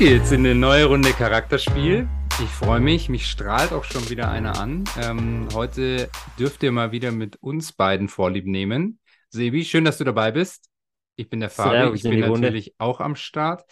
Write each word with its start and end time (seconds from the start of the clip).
Geht's 0.00 0.32
in 0.32 0.46
eine 0.46 0.54
neue 0.54 0.86
Runde 0.86 1.12
Charakterspiel. 1.12 2.08
Ich 2.42 2.48
freue 2.48 2.80
mich, 2.80 3.10
mich 3.10 3.26
strahlt 3.26 3.70
auch 3.70 3.84
schon 3.84 4.08
wieder 4.08 4.30
einer 4.30 4.58
an. 4.58 4.84
Ähm, 4.98 5.46
heute 5.52 6.08
dürft 6.38 6.62
ihr 6.62 6.72
mal 6.72 6.90
wieder 6.90 7.12
mit 7.12 7.36
uns 7.42 7.72
beiden 7.72 8.08
Vorlieb 8.08 8.46
nehmen. 8.46 8.98
Sebi, 9.28 9.62
schön, 9.62 9.84
dass 9.84 9.98
du 9.98 10.04
dabei 10.04 10.30
bist. 10.30 10.70
Ich 11.16 11.28
bin 11.28 11.40
der 11.40 11.50
Fabi, 11.50 11.94
ich 11.94 12.02
bin 12.02 12.18
natürlich 12.18 12.74
auch 12.78 13.00
am 13.00 13.14
Start. 13.14 13.70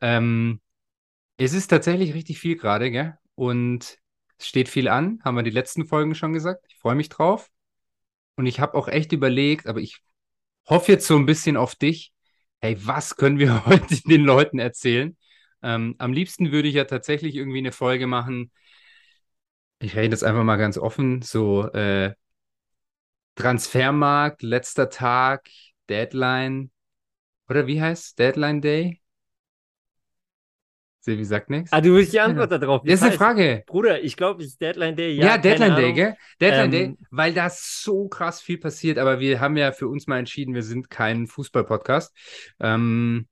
Ähm, 0.00 0.60
es 1.38 1.54
ist 1.54 1.66
tatsächlich 1.66 2.14
richtig 2.14 2.38
viel 2.38 2.54
gerade, 2.54 2.92
gell? 2.92 3.18
Und 3.34 3.98
es 4.38 4.46
steht 4.46 4.68
viel 4.68 4.86
an, 4.86 5.20
haben 5.24 5.34
wir 5.34 5.42
die 5.42 5.50
letzten 5.50 5.88
Folgen 5.88 6.14
schon 6.14 6.32
gesagt. 6.32 6.66
Ich 6.68 6.76
freue 6.76 6.94
mich 6.94 7.08
drauf. 7.08 7.50
Und 8.36 8.46
ich 8.46 8.60
habe 8.60 8.78
auch 8.78 8.86
echt 8.86 9.10
überlegt, 9.10 9.66
aber 9.66 9.80
ich 9.80 9.98
hoffe 10.68 10.92
jetzt 10.92 11.08
so 11.08 11.16
ein 11.16 11.26
bisschen 11.26 11.56
auf 11.56 11.74
dich. 11.74 12.12
Hey, 12.60 12.76
was 12.78 13.16
können 13.16 13.40
wir 13.40 13.66
heute 13.66 14.00
den 14.04 14.22
Leuten 14.22 14.60
erzählen? 14.60 15.16
Ähm, 15.62 15.94
am 15.98 16.12
liebsten 16.12 16.52
würde 16.52 16.68
ich 16.68 16.74
ja 16.74 16.84
tatsächlich 16.84 17.34
irgendwie 17.34 17.58
eine 17.58 17.72
Folge 17.72 18.06
machen. 18.06 18.50
Ich 19.80 19.96
rede 19.96 20.10
jetzt 20.14 20.24
einfach 20.24 20.44
mal 20.44 20.56
ganz 20.56 20.76
offen, 20.76 21.22
so 21.22 21.70
äh, 21.72 22.12
Transfermarkt, 23.36 24.42
letzter 24.42 24.90
Tag, 24.90 25.48
Deadline. 25.88 26.70
Oder 27.48 27.66
wie 27.66 27.80
heißt 27.80 28.18
Deadline 28.18 28.60
Day? 28.60 29.00
Silvi 31.00 31.24
sagt 31.24 31.48
nichts. 31.48 31.72
Ah, 31.72 31.80
du 31.80 31.94
willst 31.94 32.12
die 32.12 32.20
Antwort 32.20 32.50
ja. 32.50 32.58
darauf. 32.58 32.82
Das 32.84 32.94
ist 32.94 33.02
eine 33.02 33.12
Frage. 33.12 33.62
Bruder, 33.66 34.02
ich 34.02 34.16
glaube, 34.16 34.42
es 34.42 34.50
ist 34.50 34.60
Deadline 34.60 34.96
Day. 34.96 35.14
Ja, 35.14 35.26
ja 35.26 35.38
Deadline 35.38 35.76
Day, 35.76 35.92
gell? 35.92 36.16
Deadline 36.40 36.64
ähm, 36.64 36.70
Day, 36.70 37.06
weil 37.10 37.32
da 37.32 37.48
so 37.50 38.08
krass 38.08 38.42
viel 38.42 38.58
passiert. 38.58 38.98
Aber 38.98 39.20
wir 39.20 39.40
haben 39.40 39.56
ja 39.56 39.72
für 39.72 39.88
uns 39.88 40.06
mal 40.06 40.18
entschieden, 40.18 40.54
wir 40.54 40.62
sind 40.62 40.90
kein 40.90 41.26
Fußball-Podcast. 41.26 42.14
Ähm, 42.60 43.28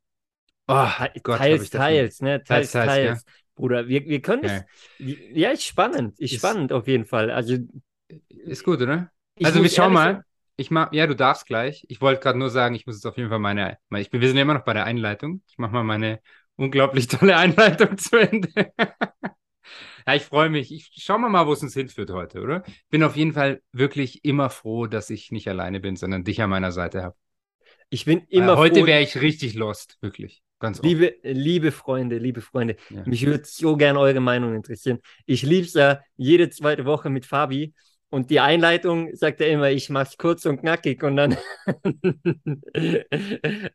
Oh, 0.69 0.89
Gott, 1.23 1.39
teils, 1.39 1.71
teils, 1.71 2.21
ne? 2.21 2.43
Teils, 2.43 2.73
teils, 2.73 2.87
teils. 2.87 3.25
Ja. 3.25 3.33
Bruder, 3.55 3.89
wir, 3.89 4.05
wir 4.07 4.21
können 4.21 4.45
okay. 4.45 4.65
das. 4.99 5.17
Ja, 5.33 5.51
ist 5.51 5.65
spannend. 5.65 6.19
Ist, 6.19 6.33
ist, 6.33 6.39
spannend 6.39 6.73
auf 6.73 6.87
jeden 6.89 7.07
Fall. 7.07 7.31
Also. 7.31 7.57
Ist 8.29 8.65
gut, 8.65 8.81
oder? 8.81 9.11
Also, 9.43 9.63
wir 9.63 9.71
schauen 9.71 9.93
mal. 9.93 10.25
Ich 10.59 10.71
mach, 10.71 10.93
ja, 10.93 11.07
du 11.07 11.15
darfst 11.15 11.47
gleich. 11.47 11.85
Ich 11.89 12.01
wollte 12.01 12.23
gerade 12.23 12.39
nur 12.39 12.49
sagen, 12.49 12.75
ich 12.75 12.87
muss 12.87 12.97
jetzt 12.97 13.05
auf 13.05 13.19
jeden 13.19 13.29
Fall 13.29 13.39
meine, 13.39 13.77
meine 13.91 14.03
ich 14.03 14.11
bin, 14.11 14.23
wir 14.23 14.29
sind 14.29 14.39
ja 14.39 14.43
immer 14.43 14.55
noch 14.55 14.65
bei 14.65 14.73
der 14.73 14.85
Einleitung. 14.85 15.43
Ich 15.49 15.59
mache 15.59 15.73
mal 15.73 15.85
meine 15.85 16.21
unglaublich 16.57 17.07
tolle 17.09 17.37
Einleitung 17.37 17.99
zu 17.99 18.17
Ende. 18.17 18.49
ja, 20.07 20.15
ich 20.15 20.23
freue 20.23 20.49
mich. 20.49 20.73
Ich 20.73 20.91
schau 20.97 21.19
mal 21.19 21.29
mal, 21.29 21.47
wo 21.47 21.53
es 21.53 21.63
uns 21.63 21.75
hinführt 21.75 22.11
heute, 22.11 22.41
oder? 22.41 22.65
Bin 22.89 23.03
auf 23.03 23.17
jeden 23.17 23.35
Fall 23.35 23.61
wirklich 23.73 24.25
immer 24.25 24.49
froh, 24.49 24.87
dass 24.87 25.11
ich 25.11 25.31
nicht 25.31 25.49
alleine 25.49 25.79
bin, 25.79 25.97
sondern 25.97 26.25
dich 26.25 26.41
an 26.41 26.51
meiner 26.51 26.73
Seite 26.73 27.03
habe. 27.03 27.17
Ich 27.91 28.07
bin 28.07 28.25
immer 28.29 28.49
Weil 28.49 28.57
Heute 28.57 28.87
wäre 28.87 29.03
ich 29.03 29.21
richtig 29.21 29.55
lost, 29.55 29.99
wirklich. 30.01 30.43
Ganz 30.59 30.81
liebe, 30.81 31.17
liebe 31.23 31.71
Freunde, 31.71 32.17
liebe 32.17 32.41
Freunde, 32.41 32.77
ja. 32.89 33.03
mich 33.05 33.27
würde 33.27 33.45
so 33.45 33.77
gerne 33.77 34.01
eure 34.01 34.21
Meinung 34.21 34.55
interessieren. 34.55 35.01
Ich 35.27 35.43
liebe 35.43 35.67
es 35.67 35.75
ja 35.75 36.01
jede 36.17 36.49
zweite 36.49 36.87
Woche 36.87 37.11
mit 37.11 37.27
Fabi 37.27 37.75
und 38.09 38.31
die 38.31 38.41
Einleitung 38.41 39.15
sagt 39.15 39.43
er 39.43 39.51
immer, 39.51 39.71
ich 39.71 39.91
mache 39.91 40.09
es 40.11 40.17
kurz 40.17 40.47
und 40.47 40.61
knackig 40.61 41.03
und 41.03 41.17
dann. 41.17 41.37
Bin 42.73 43.05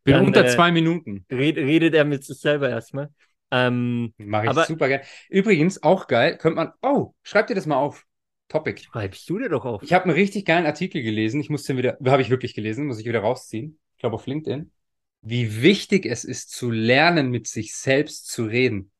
dann, 0.06 0.26
unter 0.26 0.46
äh, 0.46 0.48
zwei 0.48 0.72
Minuten. 0.72 1.24
Red, 1.32 1.58
redet 1.58 1.94
er 1.94 2.04
mit 2.04 2.24
sich 2.24 2.40
selber 2.40 2.70
erstmal. 2.70 3.10
Ähm, 3.52 4.14
Mache 4.18 4.46
ich 4.46 4.50
aber, 4.50 4.66
super 4.66 4.90
geil. 4.90 5.04
Übrigens, 5.30 5.84
auch 5.84 6.08
geil, 6.08 6.38
könnte 6.38 6.56
man. 6.56 6.72
Oh, 6.82 7.14
schreib 7.22 7.46
dir 7.46 7.56
das 7.56 7.68
mal 7.68 7.76
auf. 7.76 8.06
Topic. 8.48 8.82
Schreibst 8.82 9.30
du 9.30 9.38
dir 9.38 9.50
doch 9.50 9.66
auf. 9.66 9.84
Ich 9.84 9.94
habe 9.94 10.06
einen 10.06 10.16
richtig 10.16 10.46
geilen 10.46 10.66
Artikel 10.66 11.04
gelesen. 11.04 11.40
Ich 11.42 11.50
musste 11.52 11.74
den 11.74 11.78
wieder, 11.78 11.98
habe 12.12 12.24
ich 12.24 12.32
wirklich 12.32 12.56
gelesen, 12.56 12.88
muss 12.88 13.00
ich 13.00 13.06
wieder 13.06 13.20
rausziehen. 13.20 13.80
Ich 13.94 14.00
glaube 14.00 14.16
auf 14.16 14.26
LinkedIn 14.26 14.72
wie 15.22 15.62
wichtig 15.62 16.06
es 16.06 16.24
ist, 16.24 16.52
zu 16.52 16.72
lernen, 16.72 17.30
mit 17.30 17.48
sich 17.48 17.76
selbst 17.76 18.28
zu 18.28 18.46
reden. 18.46 18.92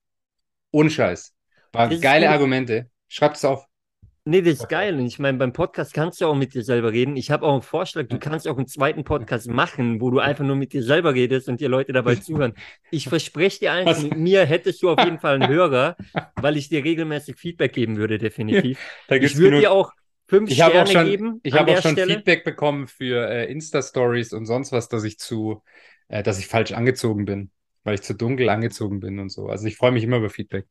Unscheiß. 0.72 1.34
Waren 1.72 2.02
geile 2.02 2.30
Argumente. 2.30 2.90
Schreibt 3.08 3.38
es 3.38 3.46
auf. 3.46 3.66
Nee, 4.24 4.44
das 4.44 4.60
ist 4.60 4.70
geil. 4.70 5.00
Und 5.00 5.08
ich 5.08 5.18
meine, 5.18 5.40
beim 5.40 5.52
Podcast 5.52 5.96
kannst 5.96 6.22
du 6.22 6.28
auch 6.28 6.36
mit 6.36 6.54
dir 6.54 6.64
selber 6.64 6.92
reden. 6.92 7.16
Ich 7.16 7.32
habe 7.32 7.44
auch 7.44 7.54
einen 7.54 7.64
Vorschlag, 7.64 8.08
du 8.08 8.20
kannst 8.20 8.48
auch 8.48 8.56
einen 8.56 8.68
zweiten 8.68 9.04
Podcast 9.04 9.48
machen, 9.50 10.00
wo 10.00 10.12
du 10.12 10.20
einfach 10.20 10.46
nur 10.46 10.56
mit 10.56 10.74
dir 10.74 10.84
selber 10.84 11.16
redest 11.16 11.50
und 11.50 11.60
dir 11.60 11.70
Leute 11.70 11.92
dabei 11.92 12.16
zuhören. 12.18 12.54
Ich 12.92 13.10
verspreche 13.10 13.60
dir 13.60 13.72
eins, 13.72 14.04
mit 14.04 14.16
mir 14.18 14.46
hättest 14.46 14.84
du 14.84 14.92
auf 14.92 15.04
jeden 15.04 15.18
Fall 15.18 15.42
einen 15.42 15.50
Hörer, 15.50 15.96
weil 16.36 16.56
ich 16.56 16.70
dir 16.70 16.84
regelmäßig 16.84 17.36
Feedback 17.38 17.74
geben 17.74 17.98
würde, 17.98 18.20
definitiv. 18.20 18.78
Ja, 19.10 19.18
ich 19.18 19.38
würde 19.38 19.60
dir 19.60 19.72
auch 19.72 19.92
fünf 20.32 20.50
ich 20.50 20.56
Sterne 20.56 20.88
schon, 20.88 21.06
geben. 21.06 21.40
Ich 21.44 21.54
habe 21.54 21.74
auch 21.74 21.82
schon 21.82 21.92
Stelle. 21.92 22.16
Feedback 22.16 22.44
bekommen 22.46 22.88
für 22.88 23.30
äh, 23.30 23.52
Insta-Stories 23.52 24.32
und 24.32 24.46
sonst 24.46 24.72
was, 24.72 24.88
dass 24.88 25.04
ich 25.04 25.20
zu 25.20 25.62
äh, 26.08 26.24
dass 26.24 26.40
ich 26.40 26.48
falsch 26.48 26.72
angezogen 26.74 27.26
bin, 27.26 27.52
weil 27.84 27.96
ich 27.96 28.02
zu 28.02 28.14
dunkel 28.14 28.50
angezogen 28.50 29.00
bin 29.00 29.20
und 29.20 29.30
so. 29.30 29.48
Also 29.48 29.68
ich 29.68 29.78
freue 29.78 29.92
mich 29.92 30.04
immer 30.04 30.18
über 30.18 30.30
Feedback. 30.30 30.66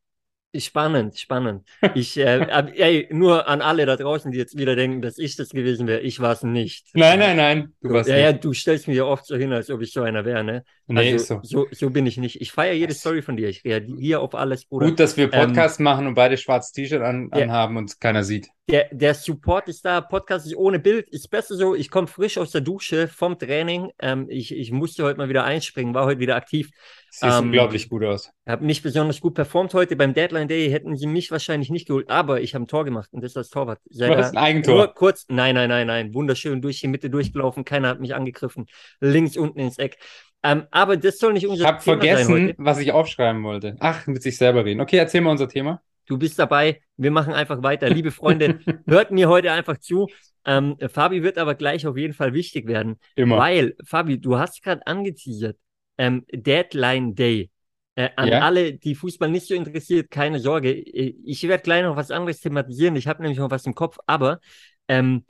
Spannend, 0.53 1.17
spannend. 1.17 1.65
Ich, 1.95 2.17
äh, 2.17 2.41
ey, 2.75 3.09
nur 3.13 3.47
an 3.47 3.63
alle 3.63 3.87
da 3.87 3.95
draußen, 3.95 4.33
die 4.33 4.39
jetzt 4.39 4.59
wieder 4.59 4.75
denken, 4.75 5.01
dass 5.01 5.17
ich 5.17 5.37
das 5.37 5.51
gewesen 5.51 5.87
wäre. 5.87 6.01
Ich 6.01 6.19
war 6.19 6.33
es 6.33 6.43
nicht. 6.43 6.89
Nein, 6.93 7.21
nein, 7.21 7.37
nein. 7.37 7.73
Du 7.81 7.91
warst 7.91 8.09
ja, 8.09 8.17
nicht. 8.17 8.25
ja, 8.25 8.33
du 8.33 8.53
stellst 8.53 8.89
mir 8.89 8.95
ja 8.95 9.05
oft 9.05 9.27
so 9.27 9.37
hin, 9.37 9.53
als 9.53 9.71
ob 9.71 9.81
ich 9.81 9.93
so 9.93 10.03
einer 10.03 10.25
wäre, 10.25 10.43
ne? 10.43 10.65
Nee, 10.89 11.13
also, 11.13 11.37
so. 11.37 11.41
so. 11.43 11.67
So 11.71 11.91
bin 11.91 12.05
ich 12.07 12.17
nicht. 12.17 12.41
Ich 12.41 12.51
feiere 12.51 12.75
jede 12.75 12.95
Story 12.95 13.23
von 13.23 13.37
dir. 13.37 13.49
Ich 13.49 13.65
reagiere 13.65 14.19
auf 14.19 14.35
alles, 14.35 14.65
Bruder. 14.65 14.87
Gut, 14.89 14.99
dass 14.99 15.17
wir 15.17 15.29
Podcast 15.29 15.79
ähm, 15.79 15.85
machen 15.85 16.09
und 16.09 16.15
beide 16.15 16.37
schwarzes 16.37 16.73
T-Shirt 16.73 17.01
an, 17.01 17.29
anhaben 17.31 17.75
ja, 17.75 17.79
und 17.79 18.01
keiner 18.01 18.25
sieht. 18.25 18.49
Der, 18.71 18.89
der 18.93 19.15
Support 19.15 19.67
ist 19.67 19.85
da. 19.85 20.01
Podcast 20.01 20.47
ist 20.47 20.55
ohne 20.55 20.79
Bild. 20.79 21.09
Ist 21.09 21.29
besser 21.29 21.57
so. 21.57 21.75
Ich 21.75 21.91
komme 21.91 22.07
frisch 22.07 22.39
aus 22.39 22.53
der 22.53 22.61
Dusche 22.61 23.09
vom 23.09 23.37
Training. 23.37 23.91
Ähm, 23.99 24.27
ich, 24.29 24.55
ich 24.55 24.71
musste 24.71 25.03
heute 25.03 25.19
mal 25.19 25.29
wieder 25.29 25.43
einspringen, 25.43 25.93
war 25.93 26.05
heute 26.05 26.21
wieder 26.21 26.37
aktiv. 26.37 26.71
Sieht 27.11 27.29
ähm, 27.29 27.47
unglaublich 27.47 27.89
gut 27.89 28.05
aus. 28.05 28.31
Habe 28.47 28.65
nicht 28.65 28.85
besonders 28.85 29.21
gut 29.21 29.35
performt 29.35 29.75
heute. 29.75 29.97
Beim 29.97 30.15
Deadline 30.15 30.47
Day 30.47 30.71
hätten 30.71 30.97
sie 30.97 31.09
mich 31.09 31.33
wahrscheinlich 31.33 31.71
nicht 31.71 31.89
geholt, 31.89 32.11
aber 32.11 32.43
ich 32.43 32.55
habe 32.55 32.65
ein 32.65 32.69
Tor 32.69 32.85
gemacht 32.85 33.09
und 33.13 33.23
das 33.25 33.31
ist 33.31 33.37
das 33.37 33.49
Torwart. 33.51 33.81
Sei 33.91 34.07
du 34.07 34.17
hast 34.17 34.37
ein 34.37 34.39
Eigentor. 34.39 34.77
Nur 34.77 34.95
kurz, 34.95 35.27
nein, 35.29 35.57
nein, 35.57 35.69
nein, 35.69 35.89
nein. 35.89 36.15
Wunderschön 36.15 36.63
durch 36.63 36.79
die 36.81 36.87
Mitte 36.87 37.11
durchgelaufen. 37.11 37.65
Keiner 37.65 37.89
hat 37.89 37.99
mich 37.99 38.15
angegriffen. 38.15 38.67
Links 39.01 39.37
unten 39.37 39.59
ins 39.59 39.79
Eck. 39.79 39.99
Ähm, 40.45 40.69
aber 40.71 40.97
das 40.97 41.19
soll 41.19 41.33
nicht 41.33 41.49
unser 41.49 41.65
ich 41.65 41.83
Thema 41.83 42.01
sein. 42.01 42.09
Ich 42.09 42.13
habe 42.13 42.27
vergessen, 42.27 42.55
was 42.59 42.79
ich 42.79 42.93
aufschreiben 42.93 43.43
wollte. 43.43 43.77
Ach, 43.81 44.07
mit 44.07 44.23
sich 44.23 44.37
selber 44.37 44.65
reden. 44.65 44.81
Okay, 44.81 44.97
erzähl 44.97 45.23
mal 45.23 45.33
unser 45.33 45.49
Thema. 45.49 45.83
Du 46.11 46.19
bist 46.19 46.41
dabei. 46.41 46.81
Wir 46.97 47.13
machen 47.13 47.33
einfach 47.33 47.63
weiter. 47.63 47.89
Liebe 47.89 48.11
Freunde, 48.11 48.59
hört 48.89 49.13
mir 49.13 49.29
heute 49.29 49.53
einfach 49.53 49.79
zu. 49.79 50.09
Ähm, 50.45 50.77
Fabi 50.89 51.23
wird 51.23 51.39
aber 51.39 51.55
gleich 51.55 51.87
auf 51.87 51.97
jeden 51.97 52.15
Fall 52.15 52.35
wichtig 52.35 52.67
werden. 52.67 52.99
Immer. 53.15 53.39
Weil, 53.39 53.77
Fabi, 53.85 54.21
du 54.21 54.37
hast 54.37 54.61
gerade 54.61 54.85
angeteasert, 54.89 55.57
ähm, 55.99 56.27
Deadline 56.33 57.15
Day. 57.15 57.51
Äh, 57.95 58.09
an 58.17 58.29
ja? 58.29 58.41
alle, 58.41 58.75
die 58.75 58.97
Fußball 58.97 59.31
nicht 59.31 59.47
so 59.47 59.55
interessiert, 59.55 60.11
keine 60.11 60.41
Sorge. 60.41 60.73
Äh, 60.73 61.15
ich 61.25 61.47
werde 61.47 61.63
gleich 61.63 61.85
noch 61.85 61.95
was 61.95 62.11
anderes 62.11 62.41
thematisieren. 62.41 62.97
Ich 62.97 63.07
habe 63.07 63.23
nämlich 63.23 63.39
noch 63.39 63.53
was 63.53 63.65
im 63.67 63.77
Kopf. 63.77 63.97
Aber 64.07 64.41
ähm, 64.89 65.25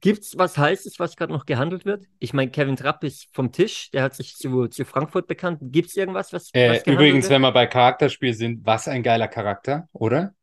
gibt 0.00 0.22
es 0.22 0.36
was 0.36 0.58
Heißes, 0.58 0.98
was 0.98 1.16
gerade 1.16 1.32
noch 1.32 1.46
gehandelt 1.46 1.84
wird? 1.84 2.04
Ich 2.18 2.32
meine, 2.32 2.50
Kevin 2.50 2.76
Trapp 2.76 3.04
ist 3.04 3.28
vom 3.32 3.52
Tisch. 3.52 3.90
Der 3.92 4.02
hat 4.02 4.14
sich 4.14 4.36
zu, 4.36 4.66
zu 4.66 4.84
Frankfurt 4.84 5.26
bekannt. 5.26 5.60
Gibt 5.62 5.88
es 5.90 5.96
irgendwas, 5.96 6.32
was, 6.32 6.50
äh, 6.52 6.70
was 6.70 6.86
Übrigens, 6.86 7.24
wird? 7.24 7.32
wenn 7.32 7.42
wir 7.42 7.52
bei 7.52 7.66
Charakterspiel 7.66 8.34
sind, 8.34 8.66
was 8.66 8.88
ein 8.88 9.02
geiler 9.02 9.28
Charakter, 9.28 9.88
oder? 9.92 10.34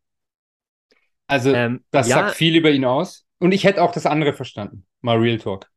Also, 1.28 1.54
ähm, 1.54 1.84
das 1.92 2.08
ja, 2.08 2.18
sagt 2.18 2.36
viel 2.36 2.56
über 2.56 2.72
ihn 2.72 2.86
aus. 2.86 3.26
Und 3.40 3.52
ich 3.52 3.64
hätte 3.66 3.81
auch 3.81 3.92
das 3.92 4.06
andere 4.06 4.34
verstanden. 4.34 4.86
Mal 5.02 5.18
Real 5.18 5.38
Talk. 5.38 5.70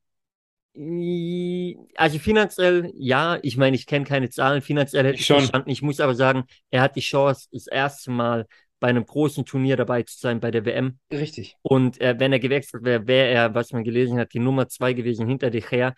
Also 1.96 2.18
finanziell, 2.18 2.92
ja, 2.96 3.38
ich 3.42 3.56
meine, 3.56 3.74
ich 3.76 3.86
kenne 3.86 4.04
keine 4.04 4.28
Zahlen, 4.28 4.60
finanziell 4.60 5.06
hätte 5.06 5.18
ich, 5.18 5.24
schon. 5.24 5.38
verstanden. 5.38 5.70
Ich 5.70 5.80
muss 5.80 6.00
aber 6.00 6.14
sagen, 6.14 6.44
er 6.70 6.82
hat 6.82 6.96
die 6.96 7.00
Chance, 7.00 7.48
das 7.50 7.66
erste 7.66 8.10
Mal 8.10 8.46
bei 8.78 8.88
einem 8.88 9.06
großen 9.06 9.44
Turnier 9.44 9.76
dabei 9.76 10.02
zu 10.02 10.18
sein, 10.18 10.40
bei 10.40 10.50
der 10.50 10.64
WM. 10.64 10.98
Richtig. 11.10 11.56
Und 11.62 12.00
äh, 12.00 12.14
wenn 12.18 12.32
er 12.32 12.38
gewechselt 12.38 12.84
wäre, 12.84 13.06
wäre 13.06 13.28
er, 13.28 13.54
was 13.54 13.72
man 13.72 13.84
gelesen 13.84 14.18
hat, 14.18 14.32
die 14.32 14.38
Nummer 14.38 14.68
zwei 14.68 14.92
gewesen 14.92 15.26
hinter 15.26 15.50
dich 15.50 15.70
her. 15.70 15.94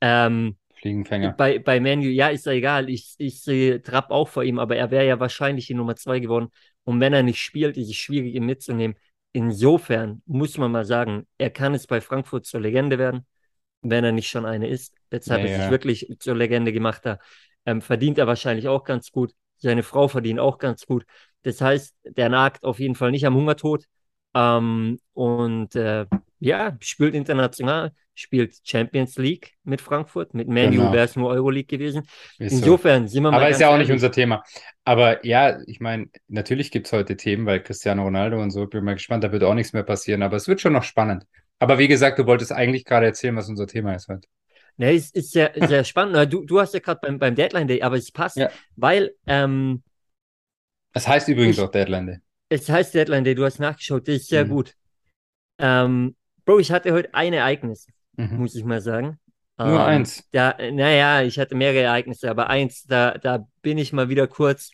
Ähm, 0.00 0.56
Fliegenfänger. 0.74 1.32
Bei, 1.32 1.58
bei 1.58 1.78
Manu, 1.78 2.04
ja, 2.04 2.28
ist 2.28 2.46
ja 2.46 2.52
egal. 2.52 2.88
Ich, 2.88 3.14
ich 3.18 3.42
sehe 3.42 3.82
Trapp 3.82 4.10
auch 4.10 4.28
vor 4.28 4.42
ihm, 4.42 4.58
aber 4.58 4.76
er 4.76 4.90
wäre 4.90 5.06
ja 5.06 5.20
wahrscheinlich 5.20 5.66
die 5.66 5.74
Nummer 5.74 5.94
zwei 5.94 6.18
geworden. 6.18 6.48
Und 6.84 7.00
wenn 7.00 7.12
er 7.12 7.22
nicht 7.22 7.40
spielt, 7.40 7.76
ist 7.76 7.88
es 7.88 7.96
schwierig, 7.96 8.34
ihn 8.34 8.46
mitzunehmen. 8.46 8.96
Insofern 9.32 10.22
muss 10.26 10.58
man 10.58 10.72
mal 10.72 10.84
sagen, 10.84 11.26
er 11.38 11.50
kann 11.50 11.74
es 11.74 11.86
bei 11.86 12.00
Frankfurt 12.00 12.46
zur 12.46 12.60
Legende 12.60 12.98
werden 12.98 13.26
wenn 13.82 14.04
er 14.04 14.12
nicht 14.12 14.28
schon 14.28 14.46
eine 14.46 14.68
ist. 14.68 14.94
Hat 15.12 15.26
ja, 15.26 15.36
er 15.36 15.60
sich 15.60 15.70
wirklich 15.70 16.06
zur 16.18 16.36
Legende 16.36 16.72
gemacht. 16.72 17.04
Da 17.04 17.18
ähm, 17.66 17.82
verdient 17.82 18.18
er 18.18 18.26
wahrscheinlich 18.26 18.68
auch 18.68 18.84
ganz 18.84 19.10
gut. 19.10 19.32
Seine 19.58 19.82
Frau 19.82 20.08
verdient 20.08 20.40
auch 20.40 20.58
ganz 20.58 20.86
gut. 20.86 21.04
Das 21.42 21.60
heißt, 21.60 21.94
der 22.04 22.28
nagt 22.28 22.64
auf 22.64 22.78
jeden 22.78 22.94
Fall 22.94 23.10
nicht 23.10 23.26
am 23.26 23.34
Hungertod. 23.34 23.84
Ähm, 24.34 24.98
und 25.12 25.74
äh, 25.76 26.06
ja, 26.38 26.76
spielt 26.80 27.14
international, 27.14 27.92
spielt 28.14 28.56
Champions 28.64 29.16
League 29.16 29.54
mit 29.62 29.80
Frankfurt. 29.80 30.34
Mit 30.34 30.48
Manu 30.48 30.70
genau. 30.70 30.92
wäre 30.92 31.04
es 31.04 31.16
nur 31.16 31.30
Euroleague 31.30 31.66
gewesen. 31.66 32.02
Ist 32.38 32.52
Insofern 32.52 33.06
so. 33.06 33.12
sind 33.12 33.22
wir 33.24 33.30
mal. 33.30 33.36
Aber 33.38 33.48
ist 33.48 33.60
ja 33.60 33.68
auch 33.68 33.78
nicht 33.78 33.92
unser 33.92 34.10
Thema. 34.10 34.42
Aber 34.84 35.24
ja, 35.24 35.58
ich 35.66 35.80
meine, 35.80 36.08
natürlich 36.28 36.70
gibt 36.70 36.86
es 36.86 36.92
heute 36.92 37.16
Themen, 37.16 37.46
weil 37.46 37.62
Cristiano 37.62 38.02
Ronaldo 38.02 38.40
und 38.40 38.50
so, 38.50 38.66
bin 38.66 38.84
mal 38.84 38.94
gespannt, 38.94 39.22
da 39.24 39.32
wird 39.32 39.44
auch 39.44 39.54
nichts 39.54 39.72
mehr 39.72 39.82
passieren. 39.84 40.22
Aber 40.22 40.36
es 40.36 40.48
wird 40.48 40.60
schon 40.60 40.72
noch 40.72 40.82
spannend. 40.82 41.24
Aber 41.58 41.78
wie 41.78 41.88
gesagt, 41.88 42.18
du 42.18 42.26
wolltest 42.26 42.52
eigentlich 42.52 42.84
gerade 42.84 43.06
erzählen, 43.06 43.36
was 43.36 43.48
unser 43.48 43.66
Thema 43.66 43.94
ist 43.94 44.08
heute. 44.08 44.26
Ne, 44.78 44.94
es 44.94 45.10
ist 45.10 45.32
sehr, 45.32 45.52
sehr 45.54 45.84
spannend. 45.84 46.32
Du, 46.32 46.44
du 46.44 46.58
hast 46.58 46.74
ja 46.74 46.80
gerade 46.80 47.00
beim, 47.02 47.18
beim 47.18 47.34
Deadline 47.34 47.68
Day, 47.68 47.82
aber 47.82 47.96
es 47.96 48.10
passt, 48.10 48.36
Ja. 48.36 48.50
weil 48.74 49.12
ähm, 49.26 49.82
Das 50.92 51.08
heißt 51.08 51.28
übrigens 51.28 51.56
Ich- 51.56 51.64
auch 51.64 51.70
Deadline 51.70 52.06
Day. 52.06 52.18
es 52.48 52.68
heißt 52.68 52.94
Deadline 52.94 53.24
Day, 53.24 53.34
du 53.34 53.44
hast 53.44 53.58
nachgeschaut, 53.58 54.06
das 54.08 54.16
ist 54.16 54.28
sehr 54.28 54.44
Mhm. 54.44 54.50
gut. 54.50 54.74
Ähm, 55.58 56.16
Bro, 56.44 56.58
ich 56.58 56.72
hatte 56.72 56.92
heute 56.92 57.14
ein 57.14 57.32
Ereignis, 57.32 57.86
Mhm. 58.16 58.36
muss 58.38 58.54
ich 58.54 58.64
mal 58.64 58.80
sagen. 58.80 59.18
Nur 59.58 59.78
Ähm, 59.78 59.86
eins. 59.86 60.28
Da, 60.32 60.56
naja, 60.72 61.22
ich 61.22 61.38
hatte 61.38 61.54
mehrere 61.54 61.82
Ereignisse, 61.82 62.28
aber 62.30 62.48
eins, 62.50 62.84
da, 62.84 63.16
da 63.18 63.46
bin 63.62 63.78
ich 63.78 63.92
mal 63.92 64.08
wieder 64.08 64.26
kurz. 64.26 64.72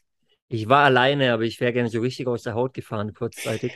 Ich 0.48 0.68
war 0.68 0.84
alleine, 0.84 1.32
aber 1.32 1.42
ich 1.42 1.60
wäre 1.60 1.72
gerne 1.74 1.90
so 1.90 2.00
richtig 2.00 2.26
aus 2.26 2.44
der 2.44 2.54
Haut 2.54 2.72
gefahren, 2.74 3.12
kurzzeitig. 3.12 3.74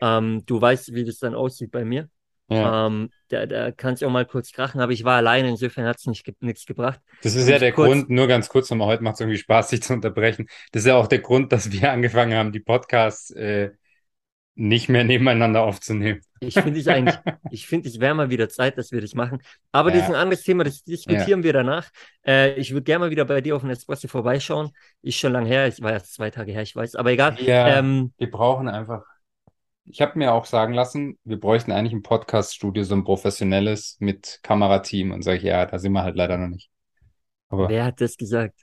Ähm, 0.00 0.42
du 0.46 0.60
weißt, 0.60 0.94
wie 0.94 1.04
das 1.04 1.18
dann 1.18 1.34
aussieht 1.34 1.70
bei 1.70 1.84
mir. 1.84 2.08
Ja. 2.54 2.86
Ähm, 2.86 3.10
da, 3.28 3.46
da 3.46 3.70
kann 3.72 3.94
es 3.94 4.02
auch 4.02 4.10
mal 4.10 4.24
kurz 4.26 4.52
krachen, 4.52 4.80
aber 4.80 4.92
ich 4.92 5.04
war 5.04 5.16
alleine, 5.16 5.48
insofern 5.48 5.86
hat 5.86 5.96
es 5.98 6.06
nicht, 6.06 6.24
ge- 6.24 6.34
nichts 6.40 6.66
gebracht. 6.66 7.00
Das 7.22 7.34
ist 7.34 7.48
ja 7.48 7.54
ich 7.56 7.60
der 7.60 7.72
kurz- 7.72 7.88
Grund, 7.88 8.10
nur 8.10 8.26
ganz 8.28 8.48
kurz 8.48 8.70
nochmal, 8.70 8.88
heute 8.88 9.02
macht 9.02 9.14
es 9.14 9.20
irgendwie 9.20 9.38
Spaß, 9.38 9.70
sich 9.70 9.82
zu 9.82 9.92
unterbrechen. 9.92 10.46
Das 10.72 10.82
ist 10.82 10.86
ja 10.88 10.96
auch 10.96 11.06
der 11.06 11.20
Grund, 11.20 11.52
dass 11.52 11.70
wir 11.72 11.90
angefangen 11.92 12.34
haben, 12.34 12.52
die 12.52 12.60
Podcasts 12.60 13.30
äh, 13.30 13.70
nicht 14.56 14.88
mehr 14.88 15.02
nebeneinander 15.02 15.62
aufzunehmen. 15.62 16.20
Ich 16.38 16.54
finde 16.54 16.78
es 16.78 16.86
eigentlich, 16.86 17.16
ich 17.50 17.66
finde, 17.66 17.88
es 17.88 17.98
wäre 17.98 18.14
mal 18.14 18.30
wieder 18.30 18.48
Zeit, 18.48 18.78
dass 18.78 18.92
wir 18.92 19.00
das 19.00 19.14
machen. 19.14 19.38
Aber 19.72 19.90
das 19.90 20.02
ist 20.02 20.08
Ja. 20.10 20.14
ein 20.14 20.20
anderes 20.20 20.42
Thema, 20.44 20.62
das 20.62 20.84
diskutieren 20.84 21.42
wir 21.42 21.52
danach. 21.52 21.88
Äh, 22.24 22.54
ich 22.54 22.70
würde 22.70 22.84
gerne 22.84 23.06
mal 23.06 23.10
wieder 23.10 23.24
bei 23.24 23.40
dir 23.40 23.56
auf 23.56 23.62
den 23.62 23.70
Espresso 23.70 24.06
vorbeischauen. 24.06 24.70
Ist 25.02 25.18
schon 25.18 25.32
lang 25.32 25.44
her, 25.46 25.66
ich 25.66 25.82
war 25.82 25.90
erst 25.90 26.14
zwei 26.14 26.30
Tage 26.30 26.52
her, 26.52 26.62
ich 26.62 26.76
weiß, 26.76 26.94
aber 26.94 27.10
egal. 27.10 27.36
Ja, 27.40 27.78
Ähm, 27.78 28.12
wir 28.16 28.30
brauchen 28.30 28.68
einfach. 28.68 29.02
Ich 29.86 30.00
habe 30.00 30.18
mir 30.18 30.32
auch 30.32 30.46
sagen 30.46 30.72
lassen, 30.72 31.18
wir 31.24 31.38
bräuchten 31.38 31.70
eigentlich 31.72 31.92
ein 31.92 32.02
Podcast-Studio, 32.02 32.84
so 32.84 32.94
ein 32.94 33.04
professionelles 33.04 33.96
mit 34.00 34.40
Kamerateam. 34.42 35.12
Und 35.12 35.22
sage 35.22 35.38
ich, 35.38 35.42
ja, 35.44 35.66
da 35.66 35.78
sind 35.78 35.92
wir 35.92 36.02
halt 36.02 36.16
leider 36.16 36.38
noch 36.38 36.48
nicht. 36.48 36.70
Aber 37.50 37.68
wer 37.68 37.84
hat 37.84 38.00
das 38.00 38.16
gesagt? 38.16 38.60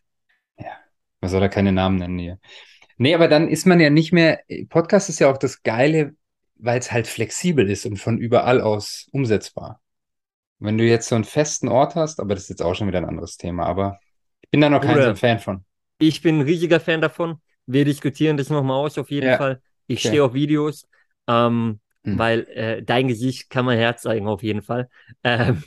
man 1.22 1.30
soll 1.30 1.40
da 1.42 1.48
keine 1.50 1.72
Namen 1.72 1.98
nennen 1.98 2.20
hier. 2.20 2.40
Nee, 2.98 3.16
aber 3.16 3.28
dann 3.28 3.48
ist 3.48 3.66
man 3.66 3.80
ja 3.80 3.90
nicht 3.90 4.12
mehr. 4.12 4.40
Podcast 4.70 5.10
ist 5.10 5.20
ja 5.20 5.32
auch 5.32 5.38
das 5.38 5.64
Geile, 5.64 6.16
weil 6.56 6.80
es 6.80 6.92
halt 6.92 7.08
flexibel 7.08 7.70
ist 7.70 7.86
und 7.86 7.98
von 7.98 8.18
überall 8.18 8.62
aus 8.62 9.08
umsetzbar. 9.12 9.82
Wenn 10.60 10.78
du 10.78 10.84
jetzt 10.84 11.08
so 11.08 11.16
einen 11.16 11.24
festen 11.24 11.68
Ort 11.70 11.96
hast, 11.96 12.20
aber 12.20 12.36
das 12.36 12.44
ist 12.44 12.50
jetzt 12.50 12.62
auch 12.62 12.76
schon 12.76 12.88
wieder 12.88 13.00
ein 13.00 13.06
anderes 13.10 13.38
Thema, 13.38 13.66
aber 13.66 14.00
ich 14.42 14.50
bin 14.52 14.62
da 14.62 14.70
noch 14.70 14.82
kein 14.82 15.02
so 15.02 15.16
Fan 15.16 15.40
von. 15.40 15.66
Ich 16.00 16.22
bin 16.22 16.40
ein 16.40 16.42
riesiger 16.42 16.80
Fan 16.80 17.02
davon. 17.02 17.42
Wir 17.66 17.86
diskutieren 17.86 18.38
das 18.38 18.50
nochmal 18.50 18.78
aus, 18.78 18.98
auf 18.98 19.10
jeden 19.12 19.28
Ja. 19.28 19.38
Fall. 19.38 19.62
Ich 19.88 20.00
Okay. 20.00 20.10
stehe 20.10 20.24
auf 20.24 20.34
Videos, 20.34 20.88
ähm, 21.32 21.80
Hm. 22.04 22.18
weil 22.18 22.48
äh, 22.50 22.82
dein 22.84 23.08
Gesicht 23.08 23.50
kann 23.52 23.66
man 23.66 23.78
herzeigen, 23.78 24.28
auf 24.28 24.42
jeden 24.42 24.64
Fall. 24.64 24.90
Ähm, 25.24 25.64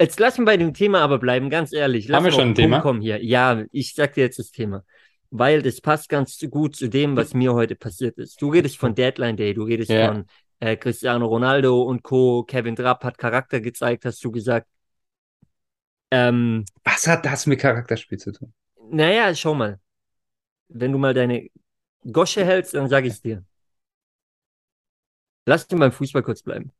jetzt 0.00 0.18
lassen 0.18 0.40
wir 0.42 0.46
bei 0.46 0.56
dem 0.56 0.72
Thema 0.74 1.00
aber 1.00 1.18
bleiben, 1.18 1.50
ganz 1.50 1.72
ehrlich. 1.72 2.08
Lass 2.08 2.16
Haben 2.18 2.24
wir 2.24 2.32
schon 2.32 2.48
ein 2.50 2.54
Thema? 2.54 2.80
kommen 2.80 3.00
hier. 3.02 3.22
Ja, 3.22 3.62
ich 3.72 3.94
sag 3.94 4.14
dir 4.14 4.22
jetzt 4.22 4.38
das 4.38 4.50
Thema. 4.50 4.84
Weil 5.30 5.60
das 5.60 5.80
passt 5.80 6.08
ganz 6.08 6.38
gut 6.50 6.76
zu 6.76 6.88
dem, 6.88 7.16
was 7.16 7.34
mir 7.34 7.52
heute 7.52 7.74
passiert 7.74 8.16
ist. 8.16 8.40
Du 8.40 8.50
redest 8.50 8.78
von 8.78 8.94
Deadline 8.94 9.36
Day, 9.36 9.52
du 9.54 9.64
redest 9.64 9.90
Ja. 9.90 10.12
von 10.14 10.26
äh, 10.60 10.76
Cristiano 10.76 11.26
Ronaldo 11.26 11.82
und 11.82 12.02
Co. 12.02 12.44
Kevin 12.44 12.76
Trapp 12.76 13.04
hat 13.04 13.18
Charakter 13.18 13.60
gezeigt, 13.60 14.04
hast 14.04 14.24
du 14.24 14.30
gesagt. 14.30 14.66
Ähm, 16.10 16.64
Was 16.84 17.06
hat 17.06 17.26
das 17.26 17.46
mit 17.46 17.60
Charakterspiel 17.60 18.18
zu 18.18 18.32
tun? 18.32 18.54
naja, 18.90 19.34
schau 19.34 19.54
mal. 19.54 19.80
Wenn 20.68 20.92
du 20.92 20.98
mal 20.98 21.12
deine 21.12 21.48
Gosche 22.10 22.44
hältst, 22.44 22.74
dann 22.74 22.88
sage 22.88 23.08
ich 23.08 23.20
dir. 23.20 23.44
Lass 25.46 25.64
uns 25.64 25.80
beim 25.80 25.92
Fußball 25.92 26.22
kurz 26.22 26.42
bleiben. 26.42 26.72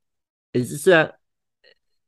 Es 0.52 0.70
ist 0.70 0.86
ja 0.86 1.14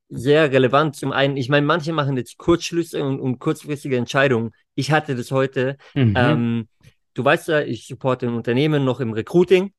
sehr 0.09 0.51
relevant. 0.51 0.97
Zum 0.97 1.13
einen, 1.13 1.37
ich 1.37 1.49
meine, 1.49 1.67
manche 1.67 1.93
machen 1.93 2.17
jetzt 2.17 2.37
Kurzschlüsse 2.37 3.03
und, 3.03 3.21
und 3.21 3.39
kurzfristige 3.39 3.97
Entscheidungen. 3.97 4.51
Ich 4.75 4.91
hatte 4.91 5.15
das 5.15 5.31
heute. 5.31 5.77
Mhm. 5.95 6.15
Ähm, 6.17 6.69
du 7.15 7.25
weißt 7.25 7.49
ja, 7.49 7.61
ich 7.61 7.87
supporte 7.87 8.27
ein 8.27 8.35
Unternehmen 8.35 8.85
noch 8.85 9.01
im 9.01 9.13
Recruiting. 9.13 9.73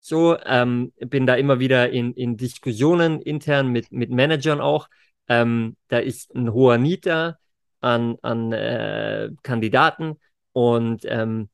So, 0.00 0.36
ähm, 0.44 0.92
bin 0.98 1.26
da 1.26 1.34
immer 1.34 1.58
wieder 1.58 1.90
in, 1.90 2.12
in 2.12 2.36
Diskussionen 2.36 3.20
intern 3.20 3.68
mit, 3.68 3.90
mit 3.90 4.10
Managern 4.10 4.60
auch. 4.60 4.88
Ähm, 5.28 5.76
da 5.88 5.98
ist 5.98 6.34
ein 6.34 6.52
hoher 6.52 6.78
da 7.00 7.38
an, 7.80 8.16
an 8.22 8.52
äh, 8.52 9.30
Kandidaten 9.42 10.16
und 10.52 11.04
ähm, 11.06 11.48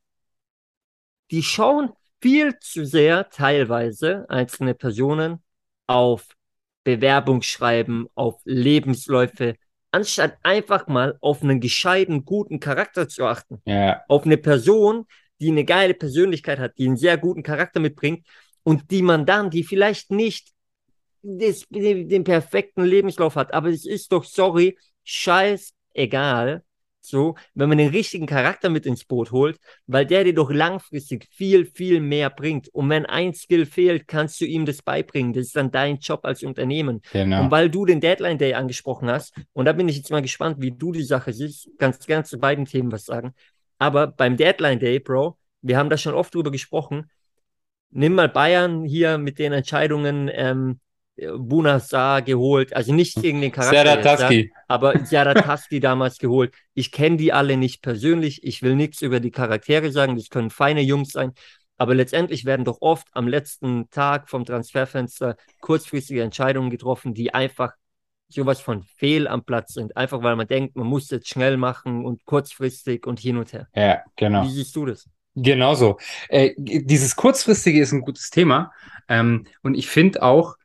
die 1.31 1.43
schauen 1.43 1.93
viel 2.23 2.59
zu 2.61 2.87
sehr 2.87 3.29
teilweise 3.29 4.25
einzelne 4.31 4.75
Personen 4.75 5.43
auf 5.87 6.27
Bewerbungsschreiben, 6.85 8.09
auf 8.15 8.41
Lebensläufe, 8.45 9.57
anstatt 9.91 10.39
einfach 10.43 10.87
mal 10.87 11.19
auf 11.21 11.43
einen 11.43 11.61
gescheiten, 11.61 12.25
guten 12.25 12.61
Charakter 12.61 13.09
zu 13.09 13.27
achten. 13.27 13.61
Ja, 13.67 14.03
auf 14.09 14.25
eine 14.25 14.39
Person, 14.39 15.07
die 15.41 15.51
eine 15.51 15.65
geile 15.65 15.95
Persönlichkeit 15.95 16.59
hat, 16.59 16.79
die 16.79 16.87
einen 16.87 16.97
sehr 16.97 17.19
guten 17.19 17.43
Charakter 17.43 17.81
mitbringt 17.81 18.27
und 18.63 18.91
die 18.91 19.03
man 19.03 19.27
dann, 19.27 19.51
die 19.51 19.65
vielleicht 19.65 20.11
nicht 20.11 20.53
das, 21.23 21.67
den, 21.69 22.09
den 22.09 22.25
perfekten 22.25 22.85
Lebenslauf 22.85 23.37
hat, 23.37 23.53
aber 23.53 23.69
es 23.69 23.85
ist 23.85 24.13
doch, 24.13 24.25
sorry, 24.25 24.79
scheiß 25.05 25.73
egal, 25.93 26.65
so, 27.05 27.35
wenn 27.55 27.69
man 27.69 27.79
den 27.79 27.91
richtigen 27.91 28.27
Charakter 28.27 28.69
mit 28.69 28.87
ins 28.87 29.05
Boot 29.05 29.33
holt, 29.33 29.59
weil 29.87 30.07
der 30.07 30.25
dir 30.25 30.35
doch 30.35 30.51
langfristig 30.51 31.29
viel, 31.31 31.67
viel 31.67 32.01
mehr 32.01 32.31
bringt. 32.31 32.69
Und 32.69 32.89
wenn 32.91 33.07
ein 33.07 33.35
Skill 33.35 33.67
fehlt, 33.67 34.09
kannst 34.09 34.41
du 34.41 34.45
ihm 34.45 34.65
das 34.65 34.83
beibringen. 34.83 35.33
Das 35.33 35.47
ist 35.47 35.57
dann 35.57 35.71
dein 35.71 35.99
Job 35.99 36.21
als 36.25 36.43
Unternehmen. 36.43 37.03
genau. 37.13 37.43
Und 37.43 37.51
weil 37.51 37.71
du 37.71 37.85
den 37.85 38.01
Deadline 38.01 38.39
Day 38.39 38.55
angesprochen 38.55 39.11
hast, 39.11 39.35
und 39.53 39.65
da 39.65 39.73
bin 39.73 39.89
ich 39.89 39.97
jetzt 39.97 40.11
mal 40.11 40.23
gespannt, 40.23 40.57
wie 40.61 40.73
du 40.73 40.93
die 40.93 41.03
Sache 41.03 41.33
siehst, 41.33 41.69
kannst 41.79 42.07
gerne 42.07 42.25
zu 42.25 42.39
beiden 42.39 42.65
Themen 42.65 42.93
was 42.93 43.05
sagen. 43.05 43.35
Aber 43.79 44.07
beim 44.07 44.37
Deadline 44.37 44.79
Day, 44.79 45.01
Bro, 45.01 45.37
wir 45.61 45.77
haben 45.77 45.91
da 45.91 45.97
schon 45.97 46.15
oft 46.15 46.35
drüber 46.35 46.51
gesprochen. 46.51 47.11
Nimm 47.91 48.15
mal 48.15 48.29
Bayern 48.29 48.85
hier 48.85 49.19
mit 49.19 49.39
den 49.39 49.53
Entscheidungen, 49.53 50.31
ähm, 50.33 50.81
Buna 51.17 51.79
Saar 51.79 52.23
geholt, 52.23 52.75
also 52.75 52.95
nicht 52.95 53.21
gegen 53.21 53.41
den 53.43 53.53
Charakter, 53.53 54.31
jetzt, 54.31 54.51
aber 54.67 54.99
Serdar 55.05 55.35
Taski 55.35 55.79
damals 55.81 56.19
geholt. 56.19 56.55
Ich 56.75 56.91
kenne 56.91 57.19
die 57.19 57.33
alle 57.33 57.57
nicht 57.57 57.83
persönlich. 57.83 58.45
Ich 58.45 58.63
will 58.63 58.75
nichts 58.75 59.03
über 59.03 59.21
die 59.21 59.31
Charaktere 59.31 59.93
sagen. 59.93 60.17
Das 60.17 60.31
können 60.31 60.51
feine 60.51 60.81
Jungs 60.81 61.13
sein. 61.13 61.33
Aber 61.77 61.95
letztendlich 61.95 62.45
werden 62.45 62.65
doch 62.65 62.79
oft 62.81 63.09
am 63.13 63.29
letzten 63.29 63.91
Tag 63.91 64.31
vom 64.31 64.45
Transferfenster 64.45 65.37
kurzfristige 65.61 66.23
Entscheidungen 66.23 66.71
getroffen, 66.71 67.13
die 67.13 67.35
einfach 67.35 67.73
sowas 68.29 68.61
von 68.61 68.85
fehl 68.97 69.29
am 69.29 69.45
Platz 69.45 69.75
sind. 69.75 69.97
Einfach 69.97 70.23
weil 70.23 70.37
man 70.37 70.47
denkt, 70.47 70.77
man 70.77 70.87
muss 70.87 71.11
jetzt 71.11 71.29
schnell 71.29 71.57
machen 71.57 72.05
und 72.05 72.25
kurzfristig 72.25 73.07
und 73.07 73.21
hin 73.21 73.37
und 73.37 73.53
her. 73.53 73.69
Ja, 73.75 74.03
genau. 74.17 74.45
Wie 74.45 74.51
siehst 74.51 74.75
du 74.77 74.87
das? 74.87 75.09
Genau 75.35 75.75
so. 75.75 75.99
Äh, 76.29 76.53
dieses 76.57 77.17
Kurzfristige 77.17 77.81
ist 77.81 77.93
ein 77.93 78.03
gutes 78.03 78.31
Thema. 78.31 78.73
Ähm, 79.09 79.47
und 79.63 79.75
ich 79.75 79.89
finde 79.89 80.23
auch, 80.23 80.57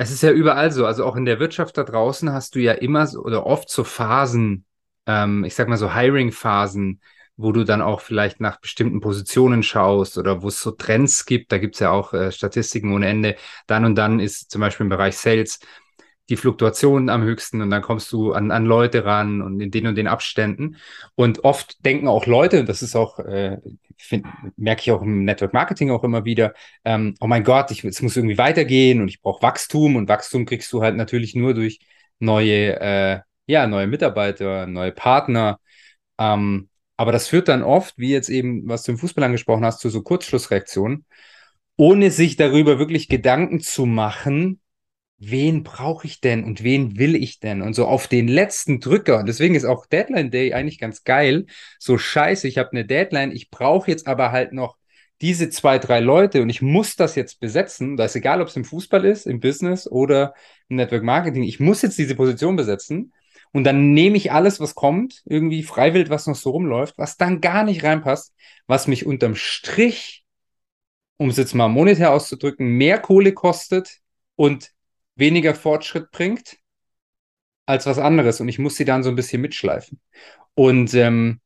es 0.00 0.10
ist 0.10 0.22
ja 0.22 0.30
überall 0.30 0.72
so, 0.72 0.86
also 0.86 1.04
auch 1.04 1.14
in 1.14 1.26
der 1.26 1.40
Wirtschaft 1.40 1.76
da 1.76 1.84
draußen 1.84 2.32
hast 2.32 2.54
du 2.54 2.58
ja 2.58 2.72
immer 2.72 3.06
so, 3.06 3.22
oder 3.22 3.44
oft 3.44 3.68
so 3.68 3.84
Phasen, 3.84 4.64
ähm, 5.06 5.44
ich 5.44 5.54
sag 5.54 5.68
mal 5.68 5.76
so 5.76 5.94
Hiring-Phasen, 5.94 7.02
wo 7.36 7.52
du 7.52 7.64
dann 7.64 7.82
auch 7.82 8.00
vielleicht 8.00 8.40
nach 8.40 8.60
bestimmten 8.60 9.00
Positionen 9.00 9.62
schaust 9.62 10.16
oder 10.16 10.40
wo 10.40 10.48
es 10.48 10.62
so 10.62 10.70
Trends 10.70 11.26
gibt. 11.26 11.52
Da 11.52 11.58
gibt 11.58 11.74
es 11.74 11.80
ja 11.80 11.90
auch 11.90 12.14
äh, 12.14 12.32
Statistiken 12.32 12.94
ohne 12.94 13.08
Ende. 13.08 13.36
Dann 13.66 13.84
und 13.84 13.94
dann 13.94 14.20
ist 14.20 14.50
zum 14.50 14.62
Beispiel 14.62 14.84
im 14.84 14.90
Bereich 14.90 15.18
Sales 15.18 15.60
die 16.30 16.36
Fluktuation 16.36 17.08
am 17.08 17.22
höchsten 17.22 17.60
und 17.60 17.70
dann 17.70 17.82
kommst 17.82 18.10
du 18.12 18.32
an, 18.32 18.50
an 18.52 18.64
Leute 18.64 19.04
ran 19.04 19.42
und 19.42 19.60
in 19.60 19.70
den 19.70 19.88
und 19.88 19.96
den 19.96 20.06
Abständen. 20.06 20.76
Und 21.16 21.44
oft 21.44 21.84
denken 21.84 22.08
auch 22.08 22.26
Leute, 22.26 22.64
das 22.64 22.82
ist 22.82 22.94
auch, 22.96 23.18
äh, 23.18 23.58
merke 24.56 24.82
ich 24.82 24.92
auch 24.92 25.02
im 25.02 25.24
Network 25.24 25.52
Marketing 25.52 25.90
auch 25.90 26.04
immer 26.04 26.24
wieder, 26.24 26.54
ähm, 26.84 27.14
oh 27.20 27.26
mein 27.26 27.44
Gott, 27.44 27.70
ich, 27.72 27.84
es 27.84 28.00
muss 28.00 28.16
irgendwie 28.16 28.38
weitergehen 28.38 29.00
und 29.00 29.08
ich 29.08 29.20
brauche 29.20 29.42
Wachstum 29.42 29.96
und 29.96 30.08
Wachstum 30.08 30.46
kriegst 30.46 30.72
du 30.72 30.82
halt 30.82 30.96
natürlich 30.96 31.34
nur 31.34 31.52
durch 31.52 31.80
neue, 32.20 32.80
äh, 32.80 33.20
ja, 33.46 33.66
neue 33.66 33.88
Mitarbeiter, 33.88 34.66
neue 34.66 34.92
Partner. 34.92 35.58
Ähm, 36.18 36.68
aber 36.96 37.12
das 37.12 37.28
führt 37.28 37.48
dann 37.48 37.62
oft, 37.62 37.94
wie 37.98 38.10
jetzt 38.10 38.28
eben, 38.28 38.68
was 38.68 38.84
du 38.84 38.92
im 38.92 38.98
Fußball 38.98 39.24
angesprochen 39.24 39.64
hast, 39.64 39.80
zu 39.80 39.88
so 39.90 40.02
Kurzschlussreaktionen, 40.02 41.06
ohne 41.76 42.10
sich 42.10 42.36
darüber 42.36 42.78
wirklich 42.78 43.08
Gedanken 43.08 43.60
zu 43.60 43.86
machen, 43.86 44.60
wen 45.20 45.62
brauche 45.62 46.06
ich 46.06 46.20
denn 46.20 46.44
und 46.44 46.64
wen 46.64 46.98
will 46.98 47.14
ich 47.14 47.40
denn? 47.40 47.62
Und 47.62 47.74
so 47.74 47.86
auf 47.86 48.08
den 48.08 48.26
letzten 48.26 48.80
Drücker. 48.80 49.18
Und 49.18 49.26
deswegen 49.26 49.54
ist 49.54 49.66
auch 49.66 49.86
Deadline 49.86 50.30
Day 50.30 50.54
eigentlich 50.54 50.78
ganz 50.78 51.04
geil. 51.04 51.46
So 51.78 51.98
scheiße, 51.98 52.48
ich 52.48 52.58
habe 52.58 52.72
eine 52.72 52.86
Deadline, 52.86 53.30
ich 53.30 53.50
brauche 53.50 53.90
jetzt 53.90 54.06
aber 54.06 54.32
halt 54.32 54.52
noch 54.52 54.78
diese 55.20 55.50
zwei, 55.50 55.78
drei 55.78 56.00
Leute 56.00 56.40
und 56.40 56.48
ich 56.48 56.62
muss 56.62 56.96
das 56.96 57.14
jetzt 57.14 57.38
besetzen. 57.40 57.98
Da 57.98 58.06
ist 58.06 58.16
egal, 58.16 58.40
ob 58.40 58.48
es 58.48 58.56
im 58.56 58.64
Fußball 58.64 59.04
ist, 59.04 59.26
im 59.26 59.40
Business 59.40 59.86
oder 59.86 60.34
im 60.70 60.76
Network 60.76 61.02
Marketing. 61.02 61.42
Ich 61.42 61.60
muss 61.60 61.82
jetzt 61.82 61.98
diese 61.98 62.14
Position 62.14 62.56
besetzen. 62.56 63.12
Und 63.52 63.64
dann 63.64 63.92
nehme 63.92 64.16
ich 64.16 64.32
alles, 64.32 64.60
was 64.60 64.74
kommt, 64.74 65.22
irgendwie 65.26 65.62
freiwillig, 65.62 66.08
was 66.08 66.26
noch 66.26 66.36
so 66.36 66.50
rumläuft, 66.50 66.96
was 66.96 67.16
dann 67.16 67.40
gar 67.40 67.64
nicht 67.64 67.82
reinpasst, 67.84 68.32
was 68.66 68.86
mich 68.86 69.04
unterm 69.04 69.34
Strich, 69.34 70.24
um 71.16 71.28
es 71.28 71.36
jetzt 71.36 71.54
mal 71.54 71.68
monetär 71.68 72.12
auszudrücken, 72.12 72.66
mehr 72.78 72.98
Kohle 72.98 73.32
kostet 73.34 73.98
und 74.36 74.70
weniger 75.20 75.54
Fortschritt 75.54 76.10
bringt, 76.10 76.56
als 77.66 77.86
was 77.86 77.98
anderes 77.98 78.40
und 78.40 78.48
ich 78.48 78.58
muss 78.58 78.76
sie 78.76 78.84
dann 78.84 79.02
so 79.04 79.10
ein 79.10 79.16
bisschen 79.16 79.40
mitschleifen. 79.40 80.00
Und 80.54 80.92
ähm, 80.94 81.40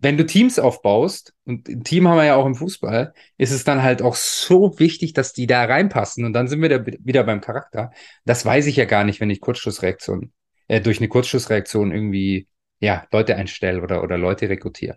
wenn 0.00 0.16
du 0.16 0.24
Teams 0.24 0.58
aufbaust, 0.58 1.34
und 1.44 1.68
ein 1.68 1.84
Team 1.84 2.08
haben 2.08 2.16
wir 2.16 2.24
ja 2.24 2.36
auch 2.36 2.46
im 2.46 2.54
Fußball, 2.54 3.12
ist 3.36 3.50
es 3.50 3.64
dann 3.64 3.82
halt 3.82 4.00
auch 4.00 4.14
so 4.14 4.78
wichtig, 4.78 5.12
dass 5.12 5.34
die 5.34 5.46
da 5.46 5.64
reinpassen. 5.64 6.24
Und 6.24 6.32
dann 6.32 6.48
sind 6.48 6.62
wir 6.62 6.70
da 6.70 6.86
wieder 6.86 7.22
beim 7.24 7.42
Charakter. 7.42 7.92
Das 8.24 8.44
weiß 8.44 8.66
ich 8.66 8.76
ja 8.76 8.86
gar 8.86 9.04
nicht, 9.04 9.20
wenn 9.20 9.30
ich 9.30 9.40
Kurzschlussreaktion, 9.40 10.32
äh, 10.68 10.80
durch 10.80 10.98
eine 10.98 11.08
Kurzschlussreaktion 11.08 11.92
irgendwie, 11.92 12.48
ja, 12.80 13.06
Leute 13.12 13.36
einstelle 13.36 13.82
oder, 13.82 14.02
oder 14.02 14.16
Leute 14.16 14.48
rekrutiere. 14.48 14.96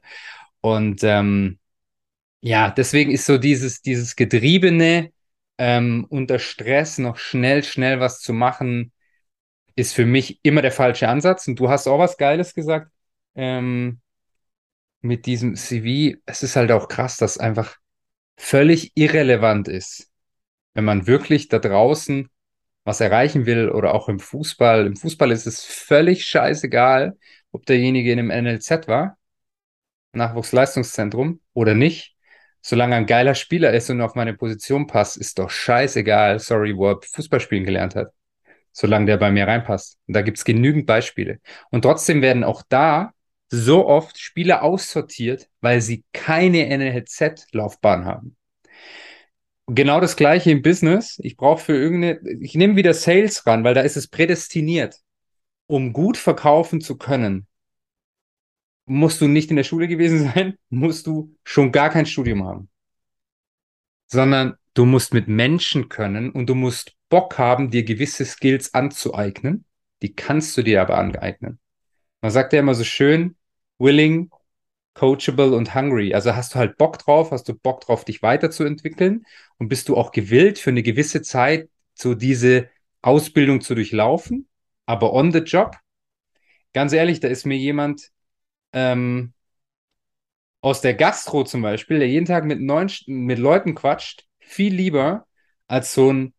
Und 0.61 1.03
ähm, 1.03 1.59
ja, 2.39 2.71
deswegen 2.71 3.11
ist 3.11 3.25
so 3.25 3.37
dieses, 3.37 3.81
dieses 3.81 4.15
Getriebene, 4.15 5.11
ähm, 5.57 6.05
unter 6.09 6.39
Stress 6.39 6.97
noch 6.97 7.17
schnell, 7.17 7.63
schnell 7.63 7.99
was 7.99 8.19
zu 8.19 8.33
machen, 8.33 8.91
ist 9.75 9.93
für 9.93 10.05
mich 10.05 10.39
immer 10.43 10.61
der 10.61 10.71
falsche 10.71 11.07
Ansatz. 11.07 11.47
Und 11.47 11.59
du 11.59 11.69
hast 11.69 11.87
auch 11.87 11.99
was 11.99 12.17
Geiles 12.17 12.53
gesagt. 12.53 12.91
Ähm, 13.35 14.01
mit 15.01 15.25
diesem 15.25 15.55
CV, 15.55 16.17
es 16.25 16.43
ist 16.43 16.55
halt 16.55 16.71
auch 16.71 16.87
krass, 16.87 17.17
dass 17.17 17.37
einfach 17.37 17.77
völlig 18.37 18.91
irrelevant 18.95 19.67
ist, 19.67 20.09
wenn 20.73 20.85
man 20.85 21.07
wirklich 21.07 21.49
da 21.49 21.59
draußen 21.59 22.29
was 22.85 22.99
erreichen 23.01 23.45
will 23.45 23.69
oder 23.69 23.93
auch 23.93 24.09
im 24.09 24.19
Fußball. 24.19 24.85
Im 24.85 24.95
Fußball 24.95 25.31
ist 25.31 25.45
es 25.45 25.63
völlig 25.63 26.25
scheißegal, 26.25 27.17
ob 27.51 27.65
derjenige 27.65 28.11
in 28.11 28.19
einem 28.19 28.45
NLZ 28.45 28.87
war, 28.87 29.17
Nachwuchsleistungszentrum, 30.13 31.41
oder 31.53 31.75
nicht. 31.75 32.12
Solange 32.65 32.95
ein 32.95 33.05
geiler 33.05 33.35
Spieler 33.35 33.73
ist 33.73 33.89
und 33.89 33.99
auf 33.99 34.15
meine 34.15 34.33
Position 34.33 34.87
passt, 34.87 35.17
ist 35.17 35.37
doch 35.37 35.49
scheißegal, 35.49 36.39
sorry, 36.39 36.77
wo 36.77 36.91
er 36.91 36.99
Fußball 37.01 37.41
spielen 37.41 37.65
gelernt 37.65 37.93
hat. 37.93 38.13
Solange 38.71 39.05
der 39.05 39.17
bei 39.17 39.31
mir 39.31 39.45
reinpasst. 39.45 39.99
Und 40.07 40.15
da 40.15 40.21
gibt 40.21 40.37
es 40.37 40.45
genügend 40.45 40.85
Beispiele. 40.85 41.39
Und 41.71 41.81
trotzdem 41.81 42.21
werden 42.21 42.45
auch 42.45 42.63
da 42.69 43.11
so 43.49 43.85
oft 43.85 44.17
Spieler 44.17 44.63
aussortiert, 44.63 45.49
weil 45.59 45.81
sie 45.81 46.05
keine 46.13 46.65
NLZ-Laufbahn 46.77 48.05
haben. 48.05 48.37
Genau 49.67 49.99
das 49.99 50.15
gleiche 50.15 50.51
im 50.51 50.61
Business. 50.61 51.19
Ich 51.21 51.35
brauche 51.35 51.61
für 51.61 51.75
irgendeine, 51.75 52.21
ich 52.39 52.55
nehme 52.55 52.77
wieder 52.77 52.93
Sales 52.93 53.45
ran, 53.45 53.65
weil 53.65 53.73
da 53.73 53.81
ist 53.81 53.97
es 53.97 54.07
prädestiniert. 54.07 55.01
Um 55.67 55.91
gut 55.91 56.15
verkaufen 56.15 56.79
zu 56.79 56.97
können, 56.97 57.45
musst 58.85 59.21
du 59.21 59.27
nicht 59.27 59.49
in 59.49 59.55
der 59.55 59.63
Schule 59.63 59.87
gewesen 59.87 60.31
sein, 60.33 60.57
musst 60.69 61.07
du 61.07 61.35
schon 61.43 61.71
gar 61.71 61.89
kein 61.89 62.05
Studium 62.05 62.43
haben. 62.45 62.69
Sondern 64.07 64.55
du 64.73 64.85
musst 64.85 65.13
mit 65.13 65.27
Menschen 65.27 65.89
können 65.89 66.31
und 66.31 66.47
du 66.47 66.55
musst 66.55 66.95
Bock 67.09 67.37
haben, 67.37 67.69
dir 67.69 67.83
gewisse 67.83 68.25
Skills 68.25 68.73
anzueignen. 68.73 69.65
Die 70.01 70.13
kannst 70.13 70.57
du 70.57 70.63
dir 70.63 70.81
aber 70.81 70.97
aneignen. 70.97 71.59
Man 72.21 72.31
sagt 72.31 72.53
ja 72.53 72.59
immer 72.59 72.75
so 72.75 72.83
schön, 72.83 73.35
willing, 73.77 74.29
coachable 74.93 75.55
und 75.55 75.75
hungry. 75.75 76.13
Also 76.13 76.35
hast 76.35 76.53
du 76.53 76.59
halt 76.59 76.77
Bock 76.77 76.99
drauf, 76.99 77.31
hast 77.31 77.47
du 77.49 77.53
Bock 77.53 77.81
drauf, 77.81 78.05
dich 78.05 78.21
weiterzuentwickeln 78.21 79.25
und 79.57 79.67
bist 79.69 79.89
du 79.89 79.97
auch 79.97 80.11
gewillt, 80.11 80.59
für 80.59 80.69
eine 80.69 80.83
gewisse 80.83 81.21
Zeit 81.21 81.69
so 81.93 82.15
diese 82.15 82.69
Ausbildung 83.01 83.61
zu 83.61 83.75
durchlaufen, 83.75 84.47
aber 84.85 85.13
on 85.13 85.31
the 85.31 85.39
job. 85.39 85.77
Ganz 86.73 86.93
ehrlich, 86.93 87.19
da 87.19 87.27
ist 87.27 87.45
mir 87.45 87.57
jemand 87.57 88.09
ähm, 88.73 89.33
aus 90.61 90.81
der 90.81 90.93
Gastro 90.93 91.43
zum 91.43 91.61
Beispiel, 91.61 91.99
der 91.99 92.07
jeden 92.07 92.25
Tag 92.25 92.45
mit, 92.45 92.61
neun, 92.61 92.89
mit 93.07 93.37
Leuten 93.37 93.75
quatscht, 93.75 94.25
viel 94.39 94.73
lieber 94.73 95.27
als 95.67 95.93
so 95.93 96.11
ein 96.11 96.33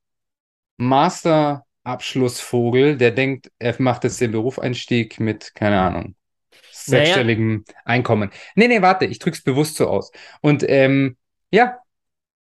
Master-Abschlussvogel, 0.78 2.96
der 2.96 3.10
denkt, 3.10 3.52
er 3.58 3.74
macht 3.80 4.04
jetzt 4.04 4.20
den 4.20 4.30
Berufseinstieg 4.32 5.20
mit, 5.20 5.54
keine 5.54 5.80
Ahnung, 5.80 6.16
sechsstelligem 6.72 7.64
naja. 7.66 7.78
Einkommen. 7.84 8.30
Nee, 8.54 8.68
nee, 8.68 8.82
warte, 8.82 9.06
ich 9.06 9.18
drück's 9.18 9.42
bewusst 9.42 9.76
so 9.76 9.88
aus. 9.88 10.12
Und 10.40 10.64
ähm, 10.68 11.16
ja, 11.50 11.78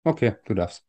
okay, 0.03 0.33
du 0.45 0.53
darfst. 0.53 0.83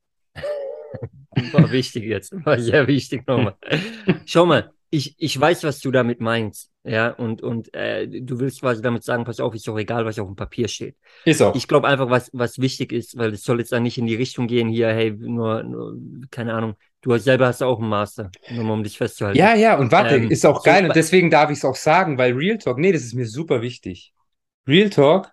War 1.52 1.70
wichtig 1.70 2.04
jetzt, 2.04 2.32
war 2.44 2.60
sehr 2.60 2.86
wichtig 2.86 3.26
nochmal. 3.26 3.56
Schau 4.26 4.46
mal, 4.46 4.72
ich, 4.90 5.14
ich 5.18 5.40
weiß, 5.40 5.64
was 5.64 5.80
du 5.80 5.90
damit 5.90 6.20
meinst, 6.20 6.71
ja, 6.84 7.10
und, 7.10 7.42
und 7.42 7.72
äh, 7.74 8.08
du 8.08 8.40
willst 8.40 8.60
quasi 8.60 8.82
damit 8.82 9.04
sagen, 9.04 9.24
pass 9.24 9.38
auf, 9.40 9.54
ist 9.54 9.68
doch 9.68 9.78
egal, 9.78 10.04
was 10.04 10.18
auf 10.18 10.26
dem 10.26 10.36
Papier 10.36 10.66
steht. 10.68 10.96
Ist 11.24 11.40
auch. 11.40 11.54
Ich 11.54 11.68
glaube 11.68 11.86
einfach, 11.86 12.10
was, 12.10 12.30
was 12.32 12.58
wichtig 12.58 12.92
ist, 12.92 13.16
weil 13.16 13.32
es 13.34 13.44
soll 13.44 13.60
jetzt 13.60 13.72
dann 13.72 13.84
nicht 13.84 13.98
in 13.98 14.06
die 14.06 14.16
Richtung 14.16 14.48
gehen, 14.48 14.68
hier, 14.68 14.88
hey, 14.88 15.12
nur, 15.12 15.62
nur 15.62 15.96
keine 16.30 16.54
Ahnung, 16.54 16.74
du 17.00 17.16
selber 17.18 17.46
hast 17.46 17.62
auch 17.62 17.78
einen 17.78 17.88
Master, 17.88 18.30
nur 18.50 18.64
mal 18.64 18.72
um 18.72 18.82
dich 18.82 18.98
festzuhalten. 18.98 19.38
Ja, 19.38 19.54
ja, 19.54 19.78
und 19.78 19.92
warte, 19.92 20.16
ähm, 20.16 20.30
ist 20.30 20.44
auch 20.44 20.62
geil 20.64 20.82
so, 20.82 20.88
und 20.88 20.96
deswegen 20.96 21.30
darf 21.30 21.50
ich 21.50 21.58
es 21.58 21.64
auch 21.64 21.76
sagen, 21.76 22.18
weil 22.18 22.32
Real 22.32 22.58
Talk, 22.58 22.78
nee, 22.78 22.92
das 22.92 23.02
ist 23.02 23.14
mir 23.14 23.26
super 23.26 23.62
wichtig. 23.62 24.12
Real 24.66 24.90
Talk, 24.90 25.30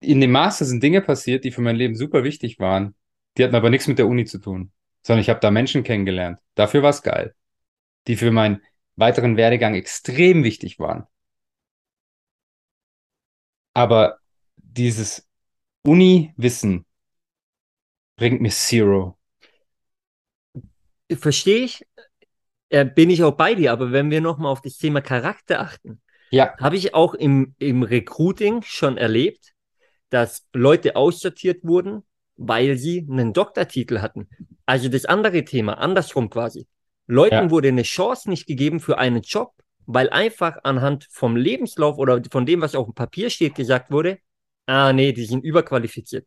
in 0.00 0.20
dem 0.20 0.30
Master 0.30 0.64
sind 0.66 0.82
Dinge 0.82 1.00
passiert, 1.00 1.44
die 1.44 1.50
für 1.50 1.62
mein 1.62 1.76
Leben 1.76 1.96
super 1.96 2.22
wichtig 2.22 2.58
waren, 2.58 2.94
die 3.36 3.44
hatten 3.44 3.54
aber 3.54 3.70
nichts 3.70 3.88
mit 3.88 3.98
der 3.98 4.06
Uni 4.06 4.24
zu 4.24 4.38
tun 4.38 4.72
sondern 5.06 5.20
ich 5.20 5.30
habe 5.30 5.38
da 5.38 5.52
Menschen 5.52 5.84
kennengelernt. 5.84 6.40
Dafür 6.56 6.82
war 6.82 6.90
es 6.90 7.02
geil. 7.02 7.32
Die 8.08 8.16
für 8.16 8.32
meinen 8.32 8.60
weiteren 8.96 9.36
Werdegang 9.36 9.74
extrem 9.74 10.42
wichtig 10.42 10.78
waren. 10.78 11.06
Aber 13.74 14.18
dieses 14.56 15.26
Uni-Wissen 15.82 16.86
bringt 18.16 18.40
mir 18.40 18.50
Zero. 18.50 19.18
Verstehe 21.10 21.64
ich. 21.64 21.86
Bin 22.68 23.10
ich 23.10 23.22
auch 23.22 23.36
bei 23.36 23.54
dir, 23.54 23.70
aber 23.72 23.92
wenn 23.92 24.10
wir 24.10 24.20
nochmal 24.20 24.50
auf 24.50 24.60
das 24.60 24.76
Thema 24.76 25.00
Charakter 25.00 25.60
achten, 25.60 26.02
ja. 26.30 26.56
habe 26.58 26.76
ich 26.76 26.94
auch 26.94 27.14
im, 27.14 27.54
im 27.58 27.84
Recruiting 27.84 28.62
schon 28.62 28.96
erlebt, 28.96 29.54
dass 30.08 30.46
Leute 30.52 30.96
aussortiert 30.96 31.62
wurden, 31.62 32.02
weil 32.36 32.76
sie 32.76 33.06
einen 33.08 33.32
Doktortitel 33.32 34.00
hatten. 34.00 34.28
Also 34.64 34.88
das 34.88 35.04
andere 35.04 35.44
Thema, 35.44 35.78
andersrum 35.78 36.28
quasi. 36.28 36.66
Leuten 37.06 37.34
ja. 37.34 37.50
wurde 37.50 37.68
eine 37.68 37.82
Chance 37.82 38.28
nicht 38.28 38.46
gegeben 38.46 38.80
für 38.80 38.98
einen 38.98 39.22
Job, 39.22 39.52
weil 39.86 40.10
einfach 40.10 40.58
anhand 40.64 41.06
vom 41.10 41.36
Lebenslauf 41.36 41.98
oder 41.98 42.20
von 42.30 42.46
dem, 42.46 42.60
was 42.60 42.74
auf 42.74 42.86
dem 42.86 42.94
Papier 42.94 43.30
steht, 43.30 43.54
gesagt 43.54 43.90
wurde, 43.90 44.18
ah 44.66 44.92
nee, 44.92 45.12
die 45.12 45.24
sind 45.24 45.44
überqualifiziert. 45.44 46.26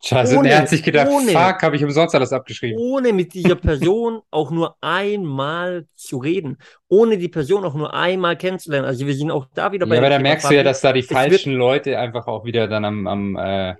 Scheiße, 0.00 0.36
ohne, 0.36 0.50
er 0.50 0.60
hat 0.60 0.68
sich 0.68 0.82
gedacht, 0.82 1.08
ohne, 1.10 1.32
fuck, 1.32 1.60
habe 1.60 1.74
ich 1.74 1.82
umsonst 1.82 2.14
alles 2.14 2.32
abgeschrieben. 2.32 2.78
Ohne 2.78 3.12
mit 3.12 3.34
dieser 3.34 3.54
Person 3.56 4.20
auch 4.30 4.52
nur 4.52 4.76
einmal 4.80 5.86
zu 5.96 6.18
reden, 6.18 6.58
ohne 6.86 7.18
die 7.18 7.28
Person 7.28 7.64
auch 7.64 7.74
nur 7.74 7.92
einmal 7.92 8.36
kennenzulernen. 8.36 8.86
Also 8.86 9.06
wir 9.06 9.14
sind 9.14 9.32
auch 9.32 9.46
da 9.54 9.72
wieder 9.72 9.86
bei. 9.86 9.96
Ja, 9.96 10.00
aber 10.00 10.10
da 10.10 10.20
merkst 10.20 10.48
du 10.50 10.54
ja, 10.54 10.62
dass 10.62 10.82
da 10.82 10.92
die 10.92 11.02
falschen 11.02 11.54
Leute 11.54 11.98
einfach 11.98 12.28
auch 12.28 12.44
wieder 12.44 12.68
dann 12.68 12.84
am, 12.84 13.06
am 13.08 13.36
äh, 13.36 13.74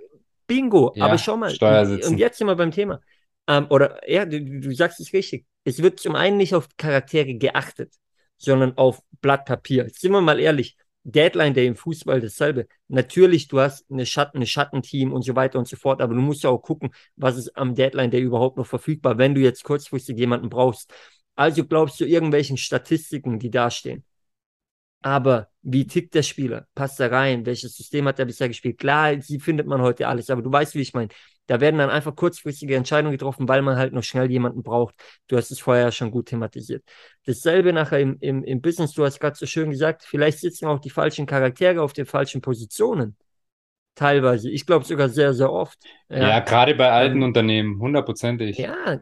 Bingo, 0.45 0.91
ja, 0.95 1.05
aber 1.05 1.17
schau 1.17 1.37
mal, 1.37 1.53
und 2.05 2.17
jetzt 2.17 2.37
sind 2.37 2.47
wir 2.47 2.55
beim 2.55 2.71
Thema. 2.71 2.99
Ähm, 3.47 3.67
oder 3.69 3.99
ja, 4.09 4.25
du, 4.25 4.41
du 4.41 4.75
sagst 4.75 4.99
es 4.99 5.13
richtig. 5.13 5.45
Es 5.69 5.83
wird 5.83 5.99
zum 5.99 6.15
einen 6.15 6.37
nicht 6.37 6.55
auf 6.55 6.67
Charaktere 6.77 7.35
geachtet, 7.35 7.93
sondern 8.37 8.75
auf 8.75 9.03
Blatt 9.21 9.45
Papier. 9.45 9.87
Sind 9.93 10.11
wir 10.11 10.21
mal 10.21 10.39
ehrlich, 10.39 10.75
Deadline 11.03 11.53
Day 11.53 11.67
im 11.67 11.75
Fußball 11.75 12.19
dasselbe. 12.21 12.67
Natürlich, 12.87 13.47
du 13.49 13.59
hast 13.59 13.85
eine 13.91 14.07
Schatten, 14.07 14.37
eine 14.37 14.47
Schattenteam 14.47 15.13
und 15.13 15.21
so 15.21 15.35
weiter 15.35 15.59
und 15.59 15.67
so 15.67 15.75
fort, 15.75 16.01
aber 16.01 16.15
du 16.15 16.21
musst 16.21 16.43
ja 16.43 16.49
auch 16.49 16.63
gucken, 16.63 16.89
was 17.15 17.37
ist 17.37 17.55
am 17.55 17.75
Deadline 17.75 18.09
Day 18.09 18.21
überhaupt 18.21 18.57
noch 18.57 18.65
verfügbar, 18.65 19.19
wenn 19.19 19.35
du 19.35 19.41
jetzt 19.41 19.63
kurzfristig 19.63 20.17
jemanden 20.17 20.49
brauchst. 20.49 20.91
Also 21.35 21.63
glaubst 21.63 21.99
du 21.99 22.05
irgendwelchen 22.05 22.57
Statistiken, 22.57 23.37
die 23.37 23.51
dastehen. 23.51 24.03
Aber 25.01 25.47
wie 25.61 25.87
tickt 25.87 26.13
der 26.13 26.23
Spieler? 26.23 26.67
Passt 26.75 26.99
er 26.99 27.11
rein? 27.11 27.45
Welches 27.45 27.75
System 27.75 28.07
hat 28.07 28.19
er 28.19 28.25
bisher 28.25 28.47
gespielt? 28.47 28.77
Klar, 28.77 29.21
sie 29.21 29.39
findet 29.39 29.65
man 29.67 29.81
heute 29.81 30.07
alles, 30.07 30.29
aber 30.29 30.41
du 30.41 30.51
weißt, 30.51 30.75
wie 30.75 30.81
ich 30.81 30.93
meine. 30.93 31.09
Da 31.47 31.59
werden 31.59 31.79
dann 31.79 31.89
einfach 31.89 32.15
kurzfristige 32.15 32.75
Entscheidungen 32.75 33.13
getroffen, 33.13 33.47
weil 33.47 33.63
man 33.63 33.75
halt 33.75 33.91
noch 33.91 34.03
schnell 34.03 34.29
jemanden 34.29 34.61
braucht. 34.61 34.93
Du 35.27 35.35
hast 35.35 35.49
es 35.49 35.59
vorher 35.59 35.91
schon 35.91 36.11
gut 36.11 36.27
thematisiert. 36.27 36.83
Dasselbe 37.25 37.73
nachher 37.73 37.99
im, 37.99 38.17
im, 38.19 38.43
im 38.43 38.61
Business, 38.61 38.93
du 38.93 39.03
hast 39.03 39.19
gerade 39.19 39.35
so 39.35 39.47
schön 39.47 39.71
gesagt, 39.71 40.03
vielleicht 40.03 40.39
sitzen 40.39 40.67
auch 40.67 40.79
die 40.79 40.91
falschen 40.91 41.25
Charaktere 41.25 41.81
auf 41.81 41.93
den 41.93 42.05
falschen 42.05 42.41
Positionen. 42.41 43.17
Teilweise. 43.95 44.49
Ich 44.51 44.65
glaube 44.65 44.85
sogar 44.85 45.09
sehr, 45.09 45.33
sehr 45.33 45.51
oft. 45.51 45.79
Ja, 46.09 46.19
ja 46.29 46.39
gerade 46.39 46.75
bei 46.75 46.91
alten 46.91 47.17
ähm, 47.17 47.23
Unternehmen, 47.23 47.79
hundertprozentig. 47.79 48.57
Ja, 48.57 49.01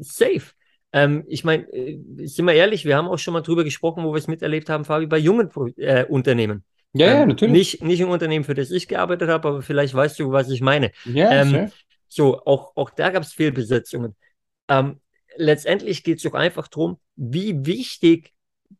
safe. 0.00 0.52
Ähm, 0.92 1.24
ich 1.28 1.44
meine, 1.44 1.64
äh, 1.72 2.00
sind 2.24 2.46
wir 2.46 2.54
ehrlich, 2.54 2.84
wir 2.84 2.96
haben 2.96 3.08
auch 3.08 3.18
schon 3.18 3.32
mal 3.34 3.42
drüber 3.42 3.64
gesprochen, 3.64 4.04
wo 4.04 4.12
wir 4.12 4.18
es 4.18 4.28
miterlebt 4.28 4.68
haben, 4.68 4.84
Fabi, 4.84 5.06
bei 5.06 5.18
jungen 5.18 5.50
äh, 5.76 6.04
Unternehmen. 6.04 6.64
Ja, 6.92 7.06
ähm, 7.06 7.12
ja, 7.12 7.26
natürlich. 7.26 7.52
Nicht, 7.52 7.82
nicht 7.84 8.00
im 8.00 8.10
Unternehmen, 8.10 8.44
für 8.44 8.54
das 8.54 8.70
ich 8.70 8.88
gearbeitet 8.88 9.28
habe, 9.28 9.48
aber 9.48 9.62
vielleicht 9.62 9.94
weißt 9.94 10.18
du, 10.18 10.32
was 10.32 10.50
ich 10.50 10.60
meine. 10.60 10.90
Ja, 11.04 11.30
ähm, 11.30 11.70
So, 12.08 12.40
auch, 12.44 12.76
auch 12.76 12.90
da 12.90 13.10
gab 13.10 13.22
es 13.22 13.32
Fehlbesetzungen. 13.32 14.16
Ähm, 14.68 15.00
letztendlich 15.36 16.02
geht 16.02 16.16
es 16.16 16.24
doch 16.24 16.34
einfach 16.34 16.66
darum, 16.66 16.98
wie 17.14 17.64
wichtig, 17.64 18.32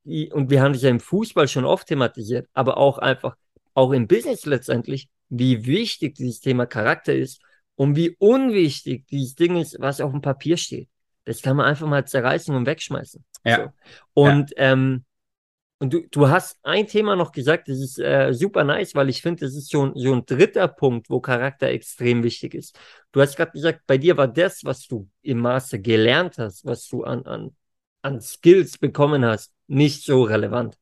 die, 0.02 0.32
und 0.32 0.50
wir 0.50 0.62
haben 0.62 0.72
das 0.72 0.82
ja 0.82 0.90
im 0.90 0.98
Fußball 0.98 1.46
schon 1.46 1.64
oft 1.64 1.86
thematisiert, 1.86 2.48
aber 2.54 2.76
auch 2.76 2.98
einfach, 2.98 3.36
auch 3.74 3.92
im 3.92 4.08
Business 4.08 4.46
letztendlich, 4.46 5.08
wie 5.28 5.64
wichtig 5.64 6.16
dieses 6.16 6.40
Thema 6.40 6.66
Charakter 6.66 7.14
ist 7.14 7.40
und 7.76 7.94
wie 7.94 8.16
unwichtig 8.18 9.06
dieses 9.06 9.36
Ding 9.36 9.56
ist, 9.56 9.76
was 9.78 10.00
auf 10.00 10.10
dem 10.10 10.22
Papier 10.22 10.56
steht. 10.56 10.88
Das 11.30 11.42
kann 11.42 11.56
man 11.56 11.66
einfach 11.66 11.86
mal 11.86 12.04
zerreißen 12.04 12.54
und 12.54 12.66
wegschmeißen. 12.66 13.24
Ja. 13.44 13.56
So. 13.56 13.72
Und, 14.14 14.50
ja. 14.50 14.72
ähm, 14.72 15.04
und 15.78 15.92
du, 15.92 16.02
du 16.10 16.28
hast 16.28 16.58
ein 16.64 16.88
Thema 16.88 17.14
noch 17.14 17.30
gesagt, 17.30 17.68
das 17.68 17.78
ist 17.78 18.00
äh, 18.00 18.34
super 18.34 18.64
nice, 18.64 18.96
weil 18.96 19.08
ich 19.08 19.22
finde, 19.22 19.46
das 19.46 19.54
ist 19.54 19.70
so 19.70 19.86
ein, 19.86 19.92
so 19.94 20.12
ein 20.12 20.26
dritter 20.26 20.66
Punkt, 20.66 21.08
wo 21.08 21.20
Charakter 21.20 21.68
extrem 21.68 22.24
wichtig 22.24 22.54
ist. 22.54 22.76
Du 23.12 23.20
hast 23.20 23.36
gerade 23.36 23.52
gesagt, 23.52 23.82
bei 23.86 23.96
dir 23.96 24.16
war 24.16 24.26
das, 24.26 24.64
was 24.64 24.88
du 24.88 25.08
im 25.22 25.38
Maße 25.38 25.80
gelernt 25.80 26.38
hast, 26.38 26.64
was 26.64 26.88
du 26.88 27.04
an, 27.04 27.24
an, 27.26 27.56
an 28.02 28.20
Skills 28.20 28.76
bekommen 28.76 29.24
hast, 29.24 29.54
nicht 29.68 30.04
so 30.04 30.24
relevant. 30.24 30.79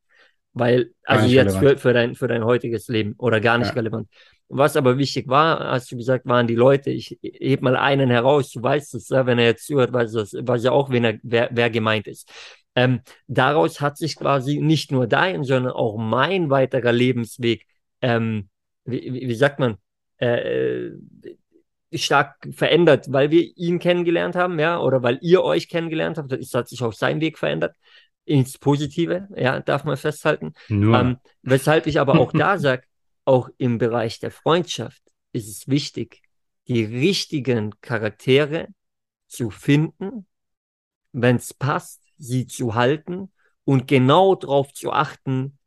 Weil, 0.59 0.91
also 1.05 1.27
jetzt 1.27 1.57
für, 1.59 1.79
für, 1.79 1.93
dein, 1.93 2.15
für 2.15 2.29
dein 2.29 2.45
heutiges 2.45 2.89
Leben 2.89 3.15
oder 3.19 3.41
gar 3.41 3.59
nicht 3.59 3.69
ja. 3.69 3.75
relevant. 3.75 4.09
Was 4.49 4.77
aber 4.77 4.97
wichtig 4.97 5.29
war, 5.29 5.59
hast 5.73 5.93
du 5.93 5.97
gesagt, 5.97 6.25
waren 6.25 6.47
die 6.47 6.55
Leute. 6.55 6.91
Ich 6.91 7.19
heb 7.23 7.61
mal 7.61 7.77
einen 7.77 8.09
heraus, 8.09 8.51
du 8.51 8.63
weißt 8.63 8.95
es, 8.95 9.11
ja, 9.11 9.27
wenn 9.27 9.39
er 9.39 9.45
jetzt 9.45 9.67
zuhört, 9.67 9.93
weiß, 9.93 10.13
das, 10.13 10.33
weiß 10.33 10.65
ja 10.65 10.73
auch, 10.73 10.91
wen 10.91 11.05
er, 11.05 11.19
wer, 11.23 11.51
wer 11.53 11.69
gemeint 11.69 12.07
ist. 12.07 12.31
Ähm, 12.75 13.01
daraus 13.27 13.81
hat 13.81 13.99
sich 13.99 14.17
quasi 14.17 14.59
nicht 14.61 14.91
nur 14.91 15.07
dein, 15.07 15.45
sondern 15.45 15.73
auch 15.73 15.99
mein 15.99 16.49
weiterer 16.49 16.93
Lebensweg, 16.93 17.67
ähm, 18.01 18.49
wie, 18.85 19.29
wie, 19.29 19.35
sagt 19.35 19.59
man, 19.59 19.77
äh, 20.17 20.91
stark 21.93 22.49
verändert, 22.53 23.13
weil 23.13 23.31
wir 23.31 23.51
ihn 23.57 23.79
kennengelernt 23.79 24.35
haben, 24.35 24.59
ja, 24.59 24.81
oder 24.81 25.03
weil 25.03 25.19
ihr 25.21 25.43
euch 25.43 25.69
kennengelernt 25.69 26.17
habt. 26.17 26.33
Es 26.33 26.55
hat 26.55 26.69
sich 26.69 26.83
auch 26.83 26.93
sein 26.93 27.21
Weg 27.21 27.39
verändert 27.39 27.75
ins 28.29 28.59
Positive, 28.59 29.29
ja, 29.35 29.61
darf 29.61 29.85
man 29.85 29.97
festhalten. 29.97 30.53
Ähm, 30.95 31.17
weshalb 31.43 31.87
ich 31.87 31.99
aber 31.99 32.21
auch 32.21 32.33
da 32.35 32.59
sage, 32.59 32.83
auch 33.25 33.49
im 33.59 33.79
Bereich 33.79 34.21
der 34.21 34.31
Freundschaft 34.31 35.03
ist 35.33 35.49
es 35.49 35.69
wichtig, 35.69 36.23
die 36.69 36.85
richtigen 36.85 37.75
Charaktere 37.81 38.69
zu 39.27 39.51
finden, 39.51 40.27
wenn 41.13 41.37
es 41.37 41.55
passt, 41.55 42.03
sie 42.19 42.47
zu 42.47 42.75
halten 42.75 43.33
und 43.65 43.87
genau 43.89 44.35
darauf 44.35 44.73
zu 44.73 44.93
achten. 44.93 45.59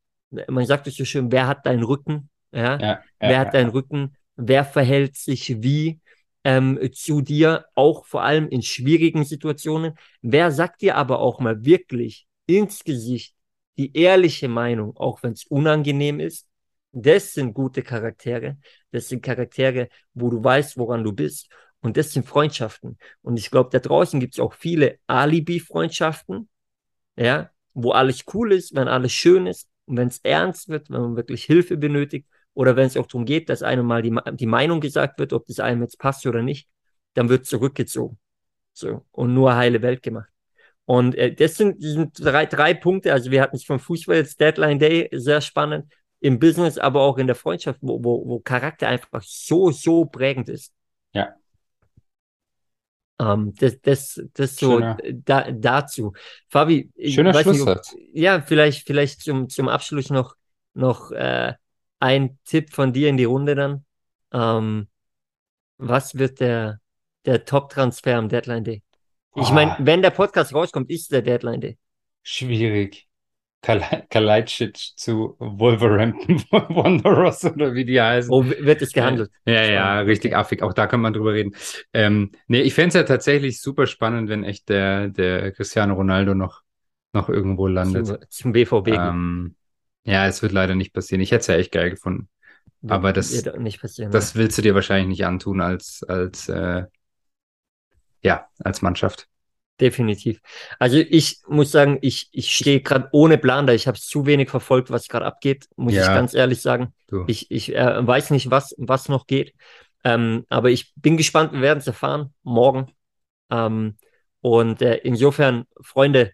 Man 0.47 0.65
sagt 0.65 0.87
es 0.87 0.95
so 0.95 1.05
schön, 1.05 1.31
wer 1.31 1.47
hat 1.47 1.65
deinen 1.65 1.83
Rücken? 1.83 2.29
Ja? 2.51 2.79
ja, 2.79 2.87
ja 2.87 3.03
wer 3.19 3.39
hat 3.39 3.53
deinen 3.53 3.69
Rücken? 3.69 4.15
Wer 4.35 4.65
verhält 4.65 5.15
sich 5.17 5.61
wie 5.61 5.99
ähm, 6.43 6.79
zu 6.93 7.21
dir, 7.21 7.65
auch 7.75 8.05
vor 8.05 8.23
allem 8.23 8.47
in 8.49 8.61
schwierigen 8.61 9.23
Situationen? 9.23 9.93
Wer 10.21 10.51
sagt 10.51 10.81
dir 10.81 10.95
aber 10.95 11.19
auch 11.19 11.39
mal 11.39 11.65
wirklich 11.65 12.27
ins 12.57 12.83
Gesicht 12.83 13.35
die 13.77 13.95
ehrliche 13.95 14.47
Meinung, 14.47 14.95
auch 14.97 15.23
wenn 15.23 15.33
es 15.33 15.45
unangenehm 15.45 16.19
ist? 16.19 16.47
Das 16.91 17.33
sind 17.33 17.53
gute 17.53 17.83
Charaktere. 17.83 18.57
Das 18.91 19.07
sind 19.07 19.23
Charaktere, 19.23 19.87
wo 20.13 20.29
du 20.29 20.43
weißt, 20.43 20.77
woran 20.77 21.03
du 21.03 21.13
bist. 21.13 21.49
Und 21.81 21.97
das 21.97 22.13
sind 22.13 22.27
Freundschaften. 22.27 22.97
Und 23.21 23.37
ich 23.37 23.49
glaube, 23.49 23.69
da 23.71 23.79
draußen 23.79 24.19
gibt 24.19 24.35
es 24.35 24.39
auch 24.39 24.53
viele 24.53 24.99
Alibi-Freundschaften, 25.07 26.49
ja, 27.15 27.49
wo 27.73 27.91
alles 27.91 28.25
cool 28.33 28.51
ist, 28.51 28.75
wenn 28.75 28.87
alles 28.87 29.13
schön 29.13 29.47
ist 29.47 29.67
und 29.85 29.97
wenn 29.97 30.09
es 30.09 30.19
ernst 30.19 30.69
wird, 30.69 30.89
wenn 30.89 31.01
man 31.01 31.15
wirklich 31.15 31.43
Hilfe 31.45 31.77
benötigt 31.77 32.27
oder 32.53 32.75
wenn 32.75 32.87
es 32.87 32.97
auch 32.97 33.07
darum 33.07 33.25
geht, 33.25 33.49
dass 33.49 33.63
einem 33.63 33.85
mal 33.85 34.01
die, 34.01 34.15
die 34.33 34.45
Meinung 34.45 34.81
gesagt 34.81 35.17
wird, 35.19 35.33
ob 35.33 35.47
das 35.47 35.59
einem 35.59 35.81
jetzt 35.81 35.97
passt 35.97 36.25
oder 36.25 36.41
nicht, 36.43 36.67
dann 37.13 37.29
wird 37.29 37.45
zurückgezogen. 37.45 38.19
So. 38.73 39.05
Und 39.11 39.33
nur 39.33 39.55
heile 39.55 39.81
Welt 39.81 40.03
gemacht. 40.03 40.29
Und 40.85 41.15
äh, 41.15 41.33
das 41.33 41.55
sind, 41.55 41.81
sind 41.81 42.13
drei, 42.19 42.45
drei 42.45 42.73
Punkte. 42.73 43.13
Also 43.13 43.31
wir 43.31 43.41
hatten 43.41 43.55
es 43.55 43.63
vom 43.63 43.79
Fußball 43.79 44.17
jetzt 44.17 44.39
Deadline 44.39 44.79
Day 44.79 45.09
sehr 45.11 45.41
spannend 45.41 45.91
im 46.19 46.39
Business, 46.39 46.77
aber 46.77 47.01
auch 47.01 47.17
in 47.17 47.27
der 47.27 47.35
Freundschaft, 47.35 47.79
wo, 47.81 48.03
wo, 48.03 48.27
wo 48.27 48.39
Charakter 48.39 48.87
einfach 48.87 49.23
so, 49.23 49.71
so 49.71 50.05
prägend 50.05 50.49
ist. 50.49 50.73
Ja. 51.13 51.35
Ähm, 53.19 53.53
das, 53.57 53.79
das, 53.81 54.21
das 54.33 54.55
so 54.55 54.79
da, 54.79 55.51
dazu. 55.51 56.13
Fabi, 56.49 56.91
Schöner 56.99 57.33
Schlusssatz. 57.33 57.95
ja, 58.13 58.41
vielleicht, 58.41 58.85
vielleicht 58.87 59.21
zum, 59.21 59.49
zum 59.49 59.67
Abschluss 59.67 60.09
noch, 60.09 60.35
noch 60.73 61.11
äh, 61.11 61.53
ein 61.99 62.39
Tipp 62.45 62.71
von 62.71 62.93
dir 62.93 63.09
in 63.09 63.17
die 63.17 63.25
Runde 63.25 63.55
dann. 63.55 63.85
Ähm, 64.33 64.87
was 65.77 66.17
wird 66.17 66.39
der, 66.39 66.79
der 67.25 67.45
Top-Transfer 67.45 68.17
am 68.17 68.29
Deadline 68.29 68.63
Day? 68.63 68.83
Ich 69.35 69.49
oh. 69.49 69.53
meine, 69.53 69.75
wenn 69.79 70.01
der 70.01 70.09
Podcast 70.09 70.53
rauskommt, 70.53 70.89
ist 70.89 71.11
der 71.11 71.21
Deadline 71.21 71.61
Day. 71.61 71.77
Schwierig. 72.23 73.07
Kalajdzic 73.61 74.75
zu 74.95 75.35
Wolverhampton 75.37 76.41
Wanderers 76.51 77.45
oder 77.45 77.75
wie 77.75 77.85
die 77.85 78.01
heißen. 78.01 78.31
Oh, 78.31 78.43
wird 78.43 78.81
es 78.81 78.91
gehandelt? 78.91 79.29
Ja, 79.45 79.63
ja, 79.63 79.99
richtig 79.99 80.35
affig. 80.35 80.63
Auch 80.63 80.73
da 80.73 80.87
kann 80.87 80.99
man 80.99 81.13
drüber 81.13 81.33
reden. 81.33 81.55
Ähm, 81.93 82.31
nee, 82.47 82.61
ich 82.61 82.73
fände 82.73 82.87
es 82.89 82.93
ja 82.95 83.03
tatsächlich 83.03 83.61
super 83.61 83.85
spannend, 83.85 84.29
wenn 84.29 84.43
echt 84.43 84.67
der, 84.69 85.09
der 85.09 85.51
Cristiano 85.51 85.93
Ronaldo 85.93 86.33
noch, 86.33 86.61
noch 87.13 87.29
irgendwo 87.29 87.67
landet. 87.67 88.07
Zum, 88.07 88.17
zum 88.29 88.51
BVB. 88.51 88.87
Ähm, 88.87 89.55
ja, 90.05 90.25
es 90.25 90.41
wird 90.41 90.53
leider 90.53 90.73
nicht 90.73 90.91
passieren. 90.91 91.21
Ich 91.21 91.31
hätte 91.31 91.41
es 91.41 91.47
ja 91.47 91.55
echt 91.55 91.71
geil 91.71 91.91
gefunden. 91.91 92.29
Wird, 92.81 92.93
Aber 92.93 93.13
das, 93.13 93.43
das 93.43 94.35
willst 94.35 94.57
du 94.57 94.61
dir 94.63 94.73
wahrscheinlich 94.73 95.07
nicht 95.07 95.25
antun 95.25 95.61
als, 95.61 96.01
als, 96.01 96.49
äh, 96.49 96.85
ja, 98.23 98.47
als 98.59 98.81
Mannschaft. 98.81 99.27
Definitiv. 99.79 100.41
Also 100.77 100.97
ich 100.97 101.39
muss 101.47 101.71
sagen, 101.71 101.97
ich, 102.01 102.29
ich 102.31 102.55
stehe 102.55 102.81
gerade 102.81 103.09
ohne 103.13 103.39
Plan 103.39 103.65
da. 103.65 103.73
Ich 103.73 103.87
habe 103.87 103.97
zu 103.97 104.27
wenig 104.27 104.49
verfolgt, 104.49 104.91
was 104.91 105.07
gerade 105.07 105.25
abgeht, 105.25 105.67
muss 105.75 105.93
ja, 105.93 106.03
ich 106.03 106.07
ganz 106.07 106.35
ehrlich 106.35 106.61
sagen. 106.61 106.93
Du. 107.07 107.23
Ich, 107.27 107.49
ich 107.49 107.75
äh, 107.75 108.05
weiß 108.05 108.29
nicht, 108.29 108.51
was, 108.51 108.75
was 108.77 109.09
noch 109.09 109.25
geht. 109.25 109.55
Ähm, 110.03 110.45
aber 110.49 110.69
ich 110.69 110.93
bin 110.95 111.17
gespannt, 111.17 111.53
wir 111.53 111.61
werden 111.61 111.79
es 111.79 111.87
erfahren 111.87 112.33
morgen. 112.43 112.91
Ähm, 113.49 113.95
und 114.41 114.81
äh, 114.81 114.97
insofern, 114.97 115.65
Freunde, 115.81 116.31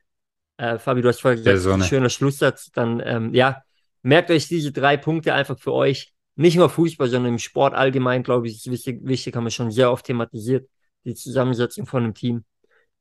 äh, 0.58 0.78
Fabi, 0.78 1.02
du 1.02 1.08
hast 1.08 1.22
vorher 1.22 1.42
gesagt, 1.42 1.82
ein 1.82 1.88
schöner 1.88 2.10
Schlusssatz. 2.10 2.72
Dann, 2.72 3.02
ähm, 3.06 3.34
ja, 3.34 3.62
merkt 4.02 4.30
euch 4.30 4.48
diese 4.48 4.72
drei 4.72 4.98
Punkte 4.98 5.34
einfach 5.34 5.58
für 5.58 5.74
euch. 5.74 6.14
Nicht 6.36 6.56
nur 6.56 6.70
Fußball, 6.70 7.08
sondern 7.08 7.34
im 7.34 7.40
Sport 7.40 7.74
allgemein, 7.74 8.24
glaube 8.24 8.48
ich, 8.48 8.58
ist 8.58 8.72
wichtig, 8.72 9.00
wichtig, 9.04 9.36
haben 9.36 9.46
wir 9.46 9.52
schon 9.52 9.72
sehr 9.72 9.92
oft 9.92 10.06
thematisiert, 10.06 10.70
die 11.08 11.16
Zusammensetzung 11.16 11.86
von 11.86 12.04
einem 12.04 12.14
Team 12.14 12.44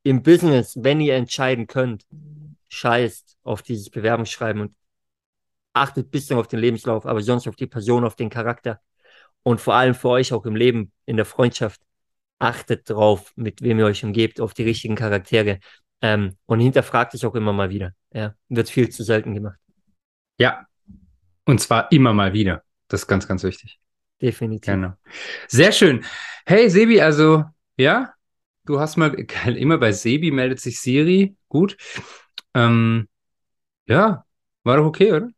im 0.03 0.23
Business, 0.23 0.79
wenn 0.81 1.01
ihr 1.01 1.15
entscheiden 1.15 1.67
könnt, 1.67 2.07
scheißt 2.69 3.39
auf 3.43 3.63
dieses 3.63 3.91
Bewerbungsschreiben 3.91 4.63
und 4.63 4.75
achtet 5.73 6.07
ein 6.07 6.11
bisschen 6.11 6.39
auf 6.39 6.49
den 6.49 6.61
Lebenslauf, 6.61 7.07
aber 7.07 7.21
sonst 7.21 7.47
auf 7.49 7.57
die 7.57 7.67
Person, 7.67 8.05
auf 8.05 8.17
den 8.17 8.31
Charakter. 8.31 8.81
Und 9.43 9.61
vor 9.61 9.75
allem 9.75 9.95
für 9.95 10.09
euch 10.09 10.33
auch 10.33 10.47
im 10.47 10.57
Leben, 10.57 10.93
in 11.05 11.17
der 11.17 11.27
Freundschaft, 11.27 11.81
achtet 12.39 12.89
drauf, 12.89 13.33
mit 13.37 13.63
wem 13.63 13.79
ihr 13.79 13.87
euch 13.87 14.05
umgebt, 14.05 14.41
auf 14.41 14.55
die 14.55 14.63
richtigen 14.63 14.95
Charaktere. 14.95 15.59
Ähm, 16.03 16.37
und 16.47 16.61
hinterfragt 16.61 17.15
es 17.15 17.25
auch 17.25 17.35
immer 17.35 17.53
mal 17.53 17.71
wieder. 17.71 17.93
Ja, 18.13 18.35
wird 18.49 18.69
viel 18.69 18.89
zu 18.89 19.03
selten 19.03 19.35
gemacht. 19.35 19.59
Ja, 20.39 20.67
und 21.45 21.61
zwar 21.61 21.91
immer 21.93 22.13
mal 22.13 22.33
wieder. 22.33 22.63
Das 22.89 23.03
ist 23.03 23.07
ganz, 23.07 23.27
ganz 23.27 23.43
wichtig. 23.43 23.81
Definitiv. 24.21 24.73
Genau. 24.73 24.93
Sehr 25.49 25.73
schön. 25.73 26.05
Hey, 26.45 26.71
Sebi, 26.71 27.01
also, 27.01 27.45
ja, 27.77 28.17
Du 28.67 28.81
hast 28.81 28.97
mal, 28.97 29.15
immer 29.47 29.79
bei 29.79 29.93
Sebi 29.93 30.31
meldet 30.31 30.61
sich 30.61 30.81
Siri. 30.81 31.37
Gut. 31.49 31.77
Ähm, 32.53 33.09
ja, 33.87 34.25
war 34.65 34.77
doch 34.77 34.87
okay, 34.87 35.13
oder? 35.13 35.29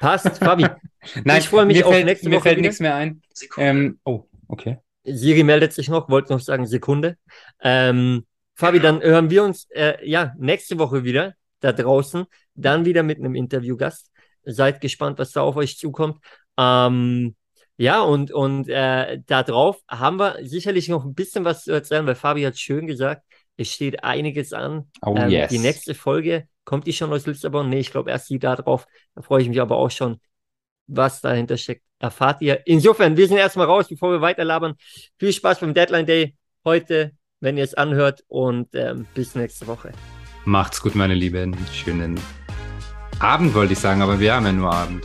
Passt, 0.00 0.38
Fabi. 0.38 0.66
Nein, 1.24 1.38
ich 1.38 1.48
freue 1.48 1.66
mich 1.66 1.84
auf 1.84 1.92
fällt, 1.92 2.06
nächste 2.06 2.28
mir 2.28 2.36
Woche. 2.36 2.48
Mir 2.48 2.50
fällt 2.50 2.60
nichts 2.62 2.80
mehr 2.80 2.94
ein. 2.94 3.22
Ähm, 3.58 4.00
oh, 4.04 4.24
okay. 4.48 4.78
Siri 5.04 5.44
meldet 5.44 5.72
sich 5.72 5.88
noch, 5.88 6.08
wollte 6.08 6.32
noch 6.32 6.40
sagen 6.40 6.66
Sekunde. 6.66 7.16
Ähm, 7.60 8.26
Fabi, 8.54 8.80
dann 8.80 9.02
hören 9.02 9.30
wir 9.30 9.44
uns 9.44 9.68
äh, 9.70 9.96
ja 10.08 10.34
nächste 10.38 10.78
Woche 10.78 11.04
wieder 11.04 11.34
da 11.60 11.72
draußen, 11.72 12.24
dann 12.54 12.84
wieder 12.86 13.02
mit 13.02 13.18
einem 13.18 13.34
Interviewgast. 13.34 14.10
Seid 14.44 14.80
gespannt, 14.80 15.18
was 15.18 15.32
da 15.32 15.42
auf 15.42 15.56
euch 15.56 15.76
zukommt. 15.76 16.24
Ähm, 16.56 17.36
ja, 17.78 18.00
und, 18.00 18.32
und 18.32 18.68
äh, 18.68 19.20
darauf 19.26 19.82
haben 19.88 20.18
wir 20.18 20.38
sicherlich 20.42 20.88
noch 20.88 21.04
ein 21.04 21.14
bisschen 21.14 21.44
was 21.44 21.64
zu 21.64 21.72
erzählen, 21.72 22.06
weil 22.06 22.14
Fabi 22.14 22.42
hat 22.42 22.58
schön 22.58 22.86
gesagt, 22.86 23.22
es 23.56 23.72
steht 23.72 24.02
einiges 24.04 24.52
an. 24.52 24.90
Oh, 25.02 25.14
ähm, 25.16 25.30
yes. 25.30 25.50
Die 25.50 25.58
nächste 25.58 25.94
Folge, 25.94 26.48
kommt 26.64 26.86
die 26.86 26.92
schon 26.92 27.12
aus 27.12 27.26
Lissabon? 27.26 27.68
Nee, 27.68 27.80
ich 27.80 27.90
glaube 27.90 28.10
erst 28.10 28.30
die 28.30 28.38
da 28.38 28.56
drauf. 28.56 28.86
Da 29.14 29.22
freue 29.22 29.42
ich 29.42 29.48
mich 29.48 29.60
aber 29.60 29.76
auch 29.76 29.90
schon, 29.90 30.20
was 30.86 31.20
dahinter 31.20 31.56
steckt. 31.56 31.82
Erfahrt 31.98 32.42
ihr. 32.42 32.66
Insofern, 32.66 33.16
wir 33.16 33.26
sind 33.26 33.38
erstmal 33.38 33.66
raus, 33.66 33.88
bevor 33.88 34.10
wir 34.10 34.20
weiterlabern. 34.20 34.74
Viel 35.18 35.32
Spaß 35.32 35.60
beim 35.60 35.72
Deadline 35.72 36.06
Day 36.06 36.34
heute, 36.64 37.12
wenn 37.40 37.56
ihr 37.56 37.64
es 37.64 37.74
anhört 37.74 38.22
und 38.28 38.74
ähm, 38.74 39.06
bis 39.14 39.34
nächste 39.34 39.66
Woche. 39.66 39.92
Macht's 40.44 40.80
gut, 40.80 40.94
meine 40.94 41.14
Lieben. 41.14 41.56
Schönen 41.72 42.20
Abend 43.18 43.54
wollte 43.54 43.72
ich 43.72 43.78
sagen, 43.78 44.02
aber 44.02 44.20
wir 44.20 44.34
haben 44.34 44.44
ja 44.44 44.52
nur 44.52 44.72
Abend. 44.72 45.04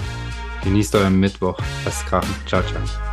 Genießt 0.64 0.96
euren 0.96 1.20
Mittwoch. 1.20 1.58
Lasst 1.86 2.06
krachen. 2.06 2.34
Ciao, 2.46 2.62
ciao. 2.64 3.11